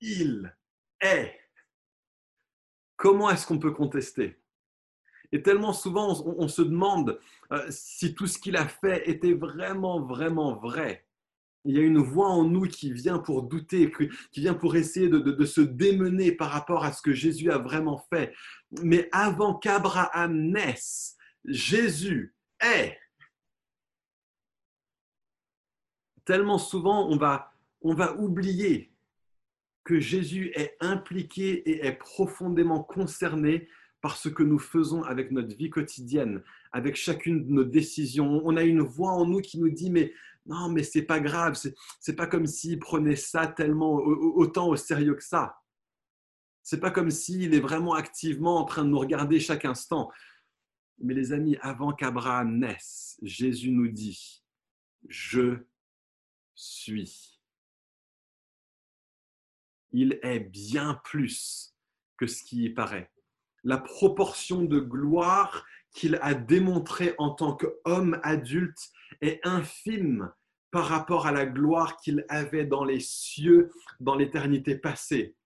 [0.00, 0.54] il
[1.00, 1.38] est.
[2.96, 4.40] Comment est-ce qu'on peut contester?
[5.32, 7.18] Et tellement souvent, on, se demande
[7.50, 11.06] euh, si tout ce qu'il a fait était vraiment, vraiment vrai.
[11.64, 13.90] Il y a une voix en nous qui vient pour douter,
[14.32, 18.04] qui vient pour essayer de, se démener par rapport à ce que Jésus a vraiment
[18.12, 18.34] fait.
[18.82, 22.98] Mais avant qu'Abraham naisse, Jésus est.
[26.26, 28.92] Tellement souvent, on va, on va oublier
[29.84, 33.68] que Jésus est impliqué et est profondément concerné
[34.00, 36.42] par ce que nous faisons avec notre vie quotidienne,
[36.72, 38.42] avec chacune de nos décisions.
[38.44, 40.12] On a une voix en nous qui nous dit mais
[40.46, 41.58] non, mais c'est pas grave,
[42.00, 45.58] c'est pas comme s'il prenait ça tellement autant au sérieux que ça.
[46.62, 50.10] C'est pas comme s'il est vraiment activement en train de nous regarder chaque instant.
[50.98, 54.42] Mais les amis, avant qu'Abraham naisse, Jésus nous dit
[55.08, 55.58] Je
[56.54, 57.40] suis.
[59.92, 61.74] Il est bien plus
[62.18, 63.10] que ce qui y paraît
[63.64, 68.90] la proportion de gloire qu'il a démontré en tant qu'homme adulte
[69.20, 70.30] est infime
[70.70, 75.36] par rapport à la gloire qu'il avait dans les cieux dans l'éternité passée,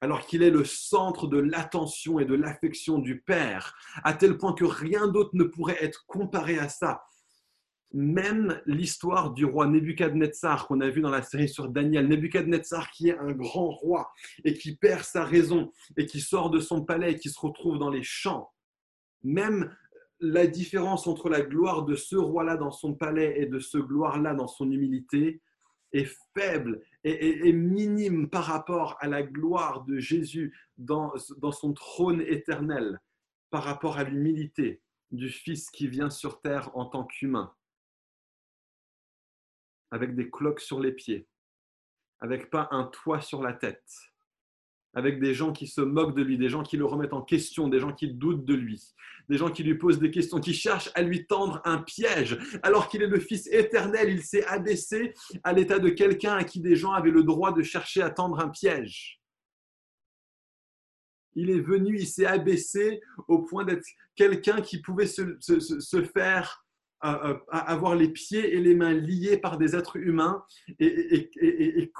[0.00, 4.54] alors qu'il est le centre de l'attention et de l'affection du Père, à tel point
[4.54, 7.02] que rien d'autre ne pourrait être comparé à ça.
[7.92, 13.08] Même l'histoire du roi Nebuchadnezzar qu'on a vu dans la série sur Daniel, Nebuchadnezzar qui
[13.08, 14.10] est un grand roi
[14.44, 17.78] et qui perd sa raison et qui sort de son palais et qui se retrouve
[17.78, 18.50] dans les champs,
[19.22, 19.74] même
[20.20, 24.34] la différence entre la gloire de ce roi-là dans son palais et de ce gloire-là
[24.34, 25.40] dans son humilité
[25.92, 32.20] est faible et, minime par rapport à la gloire de Jésus dans, dans son trône
[32.20, 33.00] éternel,
[33.50, 37.54] par rapport à l'humilité du Fils qui vient sur terre en tant qu'humain
[39.90, 41.26] avec des cloques sur les pieds,
[42.20, 43.90] avec pas un toit sur la tête,
[44.94, 47.68] avec des gens qui se moquent de lui, des gens qui le remettent en question,
[47.68, 48.82] des gens qui doutent de lui,
[49.28, 52.38] des gens qui lui posent des questions, qui cherchent à lui tendre un piège.
[52.62, 55.14] Alors qu'il est le Fils éternel, il s'est abaissé
[55.44, 58.40] à l'état de quelqu'un à qui des gens avaient le droit de chercher à tendre
[58.40, 59.20] un piège.
[61.34, 63.86] Il est venu, il s'est abaissé au point d'être
[64.16, 66.66] quelqu'un qui pouvait se, faire
[67.00, 70.42] avoir les pieds et les mains liés par des êtres humains
[70.78, 71.92] et, et,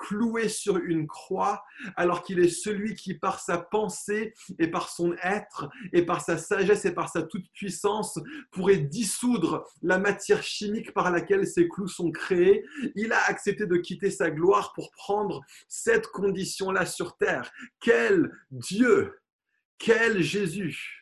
[0.49, 1.63] sur une croix,
[1.97, 6.39] alors qu'il est celui qui, par sa pensée et par son être et par sa
[6.39, 8.19] sagesse et par sa toute-puissance,
[8.51, 12.65] pourrait dissoudre la matière chimique par laquelle ces clous sont créés.
[12.95, 17.51] Il a accepté de quitter sa gloire pour prendre cette condition-là sur terre.
[17.81, 19.15] Quel Dieu!
[19.79, 20.98] Quel Jésus!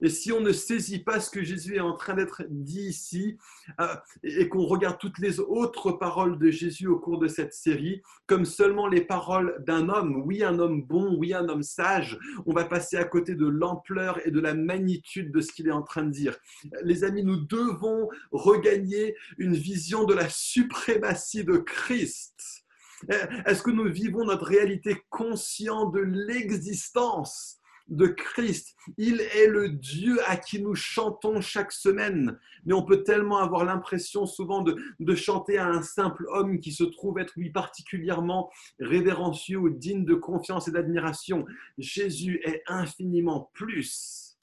[0.00, 3.36] Et si on ne saisit pas ce que Jésus est en train d'être dit ici,
[3.80, 8.02] euh, et qu'on regarde toutes les autres paroles de Jésus au cours de cette série,
[8.26, 12.52] comme seulement les paroles d'un homme, oui un homme bon, oui un homme sage, on
[12.52, 15.82] va passer à côté de l'ampleur et de la magnitude de ce qu'il est en
[15.82, 16.36] train de dire.
[16.82, 22.64] Les amis, nous devons regagner une vision de la suprématie de Christ.
[23.46, 27.57] Est-ce que nous vivons notre réalité conscient de l'existence
[27.88, 28.74] de Christ.
[28.96, 32.38] Il est le Dieu à qui nous chantons chaque semaine.
[32.64, 36.84] Mais on peut tellement avoir l'impression souvent de, chanter à un simple homme qui se
[36.84, 41.46] trouve être lui particulièrement révérencieux ou digne de confiance et d'admiration.
[41.78, 44.36] Jésus est infiniment plus.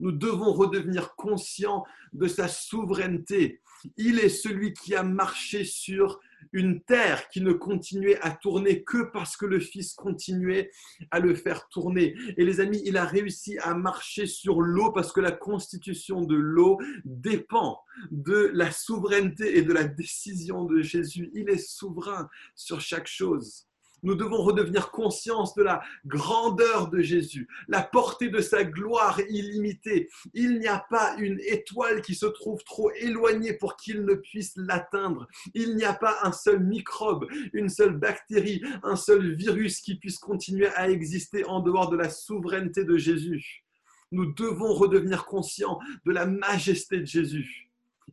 [0.00, 3.60] Nous devons redevenir conscients de sa souveraineté.
[3.96, 6.20] Il est celui qui a marché sur
[6.52, 10.70] une terre qui ne continuait à tourner que parce que le Fils continuait
[11.10, 12.14] à le faire tourner.
[12.36, 16.36] Et les amis, il a réussi à marcher sur l'eau parce que la constitution de
[16.36, 17.80] l'eau dépend
[18.10, 21.30] de la souveraineté et de la décision de Jésus.
[21.34, 23.67] Il est souverain sur chaque chose.
[24.02, 30.08] Nous devons redevenir conscience de la grandeur de Jésus, la portée de sa gloire illimitée.
[30.34, 34.52] Il n'y a pas une étoile qui se trouve trop éloignée pour qu'il ne puisse
[34.56, 35.26] l'atteindre.
[35.54, 40.18] Il n'y a pas un seul microbe, une seule bactérie, un seul virus qui puisse
[40.18, 43.64] continuer à exister en dehors de la souveraineté de Jésus.
[44.10, 47.70] Nous devons redevenir conscients de la majesté de Jésus.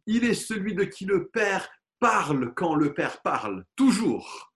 [0.07, 1.69] Il est celui de qui le Père
[1.99, 4.54] parle quand le Père parle, toujours.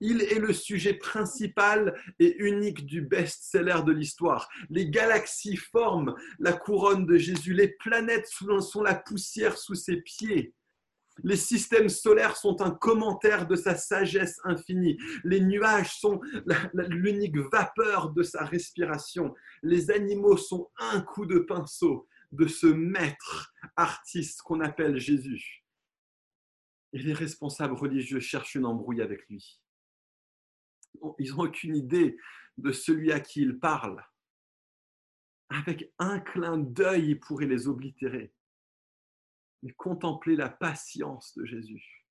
[0.00, 4.48] Il est le sujet principal et unique du best-seller de l'histoire.
[4.70, 7.52] Les galaxies forment la couronne de Jésus.
[7.52, 10.54] Les planètes sont la poussière sous ses pieds.
[11.22, 14.96] Les systèmes solaires sont un commentaire de sa sagesse infinie.
[15.22, 16.18] Les nuages sont
[16.74, 19.34] l'unique vapeur de sa respiration.
[19.62, 25.62] Les animaux sont un coup de pinceau de ce maître artiste qu'on appelle Jésus.
[26.94, 29.60] Et les responsables religieux cherchent une embrouille avec lui
[31.18, 32.16] ils n'ont aucune idée
[32.58, 34.04] de celui à qui ils parlent.
[35.48, 38.32] Avec un clin d'œil, ils pourraient les oblitérer.
[39.62, 42.06] Mais contempler la patience de Jésus,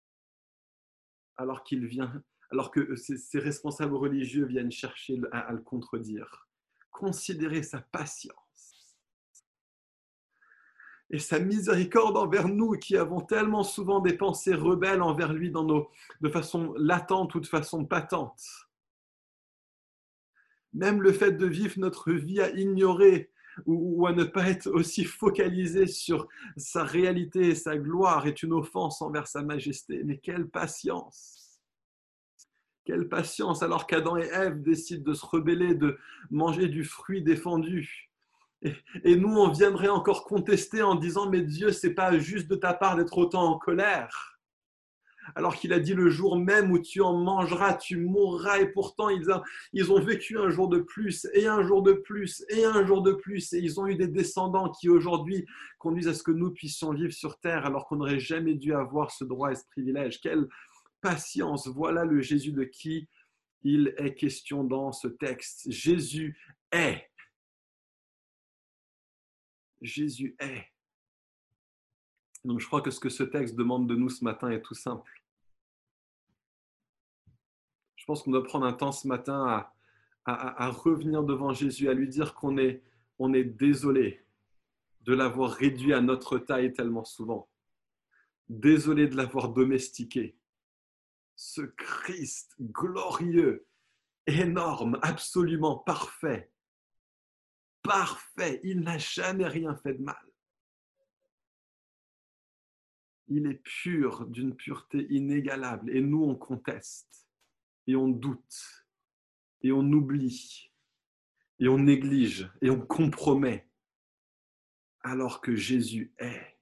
[1.37, 6.47] alors qu'il vient, alors que ses, responsables religieux viennent chercher à le contredire.
[6.91, 8.49] Considérer sa patience
[11.11, 16.29] et sa miséricorde envers nous qui avons tellement souvent des pensées rebelles envers lui de
[16.29, 18.68] façon latente ou de façon patente.
[20.73, 23.31] Même le fait de vivre notre vie à ignorer
[23.65, 28.53] ou, à ne pas être aussi focalisé sur sa réalité et sa gloire est une
[28.53, 30.03] offense envers sa majesté.
[30.05, 31.59] Mais quelle patience
[32.85, 35.97] Quelle patience alors qu'Adam et Ève décident de se rebeller, de
[36.29, 38.09] manger du fruit défendu.
[38.61, 42.73] Et, nous, on viendrait encore contester en disant, mais Dieu, c'est pas juste de ta
[42.73, 44.38] part d'être autant en colère
[45.35, 48.59] alors qu'il a dit le jour même où tu en mangeras, tu mourras.
[48.59, 52.65] Et pourtant, ils, ont vécu un jour de plus, et un jour de plus, et
[52.65, 53.53] un jour de plus.
[53.53, 55.45] Et ils ont eu des descendants qui aujourd'hui
[55.77, 59.11] conduisent à ce que nous puissions vivre sur terre alors qu'on n'aurait jamais dû avoir
[59.11, 60.19] ce droit et ce privilège.
[60.21, 60.47] Quelle
[61.01, 61.67] patience.
[61.67, 63.07] Voilà le Jésus de qui
[63.63, 65.69] il est question dans ce texte.
[65.69, 66.37] Jésus
[66.71, 67.09] est.
[69.81, 70.65] Jésus est.
[72.45, 74.75] Donc je crois que ce que ce texte demande de nous ce matin est tout
[74.75, 75.11] simple.
[78.09, 79.67] Pense qu'on doit prendre un temps ce matin
[80.25, 82.81] à, revenir devant Jésus, à lui dire qu'on est,
[83.35, 84.25] est désolé
[85.01, 87.47] de l'avoir réduit à notre taille tellement souvent.
[88.47, 90.35] Désolé de l'avoir domestiqué.
[91.35, 93.67] Ce Christ glorieux,
[94.25, 96.51] énorme, absolument parfait.
[97.83, 100.17] Parfait, il n'a jamais rien fait de mal
[103.27, 105.95] il est pur d'une pureté inégalable.
[105.95, 107.28] Et nous, on conteste,
[107.89, 108.85] et on doute,
[109.63, 110.71] et on oublie,
[111.57, 113.67] et on néglige, et on compromet,
[115.01, 116.59] alors que Jésus est.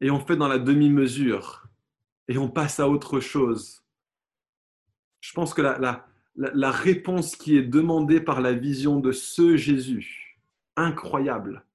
[0.00, 1.66] Et on fait dans la demi-mesure,
[2.28, 3.84] et on passe à autre chose.
[5.20, 6.06] Je pense que la, la,
[6.36, 10.38] la réponse qui est demandée par la vision de ce Jésus,
[10.76, 11.66] incroyable,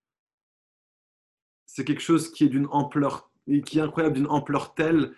[1.65, 5.13] c'est quelque chose qui est d'une ampleur et qui est incroyable, d'une ampleur telle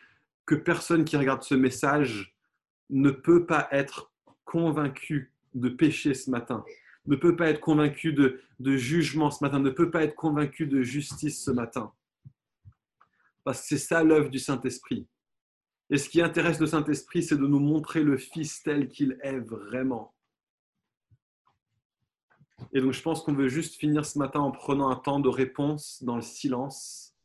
[0.47, 2.32] que personne qui regarde ce message
[2.93, 4.11] ne peut pas être
[4.45, 6.63] convaincu de péché ce matin,
[7.07, 8.39] ne peut pas être convaincu de,
[8.77, 11.91] jugement ce matin, ne peut pas être convaincu de justice ce matin.
[13.43, 15.07] Parce que c'est ça l'œuvre du Saint-Esprit.
[15.89, 19.39] Et ce qui intéresse le Saint-Esprit, c'est de nous montrer le Fils tel qu'il est
[19.39, 20.13] vraiment.
[22.71, 25.29] Et donc, je pense qu'on veut juste finir ce matin en prenant un temps de
[25.29, 27.15] réponse dans le silence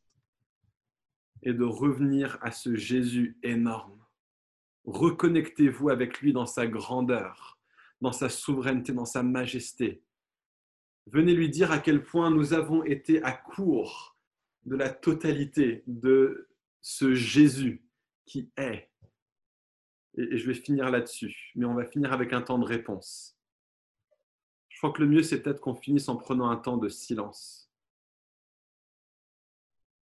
[1.43, 3.98] et de revenir à ce Jésus énorme.
[4.85, 7.59] Reconnectez-vous avec lui dans sa grandeur,
[8.01, 10.03] dans sa souveraineté, dans sa majesté.
[11.07, 14.17] Venez lui dire à quel point nous avons été à court
[14.65, 16.49] de la totalité de
[16.81, 17.83] ce Jésus
[18.25, 18.89] qui est.
[20.17, 23.37] Et je vais finir là-dessus, mais on va finir avec un temps de réponse.
[24.69, 27.71] Je crois que le mieux, c'est peut-être qu'on finisse en prenant un temps de silence.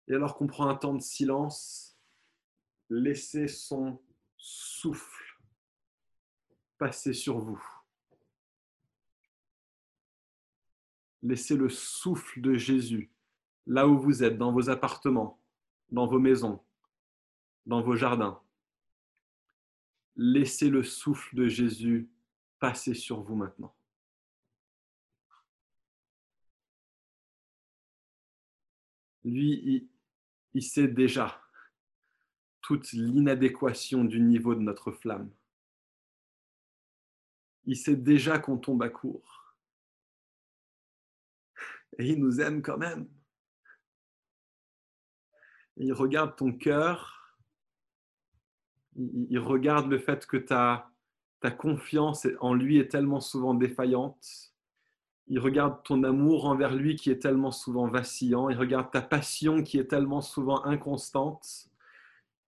[0.07, 1.97] Et alors qu'on prend un temps de silence,
[2.89, 4.01] laissez son
[4.39, 5.37] souffle
[6.79, 7.61] passer sur vous.
[11.21, 13.11] Laissez le souffle de Jésus
[13.67, 15.39] là où vous êtes, dans vos appartements,
[15.91, 16.63] dans vos maisons,
[17.65, 18.41] dans vos jardins.
[20.15, 22.09] Laissez le souffle de Jésus
[22.59, 23.75] passer sur vous maintenant.
[29.23, 29.89] lui,
[30.53, 31.41] il, sait déjà
[32.93, 35.29] l'inadéquation du niveau de notre flamme.
[37.65, 39.55] il sait déjà qu'on tombe à court.
[41.97, 43.07] Et il nous aime quand même.
[45.77, 47.37] il regarde ton cœur,
[48.95, 50.91] il, regarde le fait que ta,
[51.39, 54.53] ta confiance en lui est tellement souvent défaillante.
[55.27, 58.49] Il regarde ton amour envers lui qui est tellement souvent vacillant.
[58.49, 61.68] Il regarde ta passion qui est tellement souvent inconstante.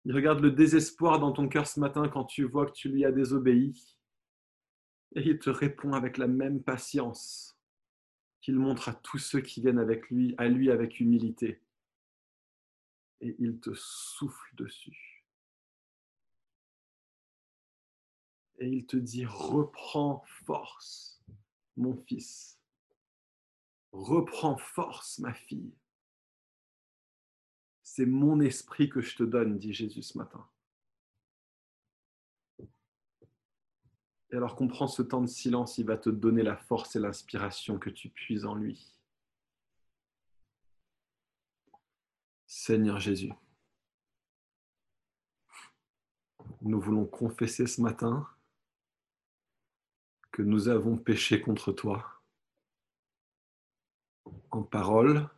[0.06, 3.06] Il regarde le désespoir dans ton cœur ce matin quand tu vois que tu lui
[3.06, 3.98] as désobéi.
[5.16, 7.60] Et il te répond avec la même patience
[8.42, 11.62] qu'il montre à tous ceux qui viennent avec lui, à lui avec humilité.
[13.20, 15.24] Et il te souffle dessus.
[18.58, 21.22] Et il te dit, reprends force,
[21.78, 22.60] mon fils.
[23.92, 25.74] Reprends force, ma fille.
[27.94, 30.48] C'est mon esprit que je te donne, dit Jésus ce matin.
[34.30, 37.00] Et alors qu'on prend ce temps de silence, il va te donner la force et
[37.00, 38.98] l'inspiration que tu puises en lui.
[42.48, 43.34] Seigneur Jésus,
[46.62, 48.26] nous voulons confesser ce matin
[50.32, 52.22] que nous avons péché contre toi,
[54.50, 55.30] en parole,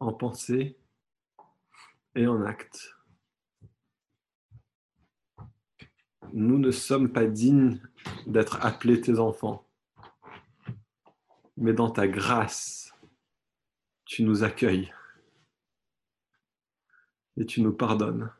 [0.00, 0.76] en pensée
[2.14, 2.96] et en acte.
[6.32, 7.80] nous ne sommes pas dignes
[8.26, 9.66] d'être appelés tes enfants.
[11.56, 12.94] Mais dans ta grâce,
[14.04, 14.92] tu nous accueilles
[17.36, 18.32] et tu nous pardonnes.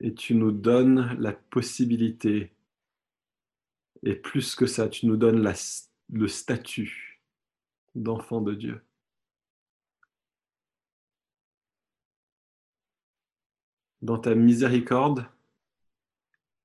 [0.00, 2.52] Et tu nous donnes la possibilité,
[4.04, 5.44] et plus que ça, tu nous donnes
[6.12, 7.20] le statut
[7.96, 8.87] d'enfant de Dieu.
[14.02, 15.28] Dans ta miséricorde,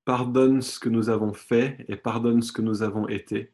[0.05, 3.53] Pardonne ce que nous avons fait et pardonne ce que nous avons été.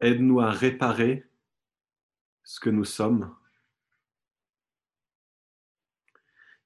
[0.00, 1.24] Aide-nous à réparer
[2.42, 3.32] ce que nous sommes.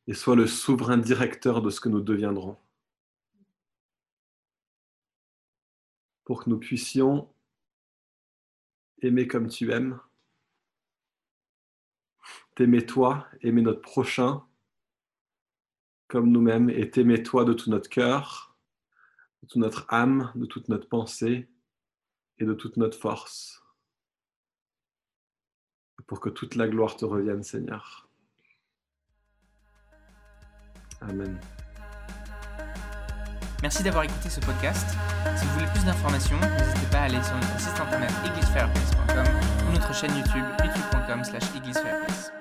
[0.06, 2.56] Et sois le souverain directeur de ce que nous deviendrons.
[6.24, 7.30] Pour que nous puissions
[9.02, 10.00] aimer comme tu aimes,
[12.56, 14.42] t'aimer toi, aimer notre prochain,
[16.08, 18.56] comme nous-mêmes et t'aimer toi de tout notre cœur,
[19.42, 21.48] de toute notre âme, de toute notre pensée
[22.38, 23.62] et de toute notre force.
[26.06, 28.08] Pour que toute la gloire te revienne, Seigneur.
[31.00, 31.38] Amen.
[33.62, 34.96] Merci d'avoir écouté ce podcast.
[35.36, 39.26] Si vous voulez plus d'informations, n'hésitez pas à aller sur notre site internet églisefireplace.com
[39.68, 42.35] ou notre chaîne YouTube youtube.com slash.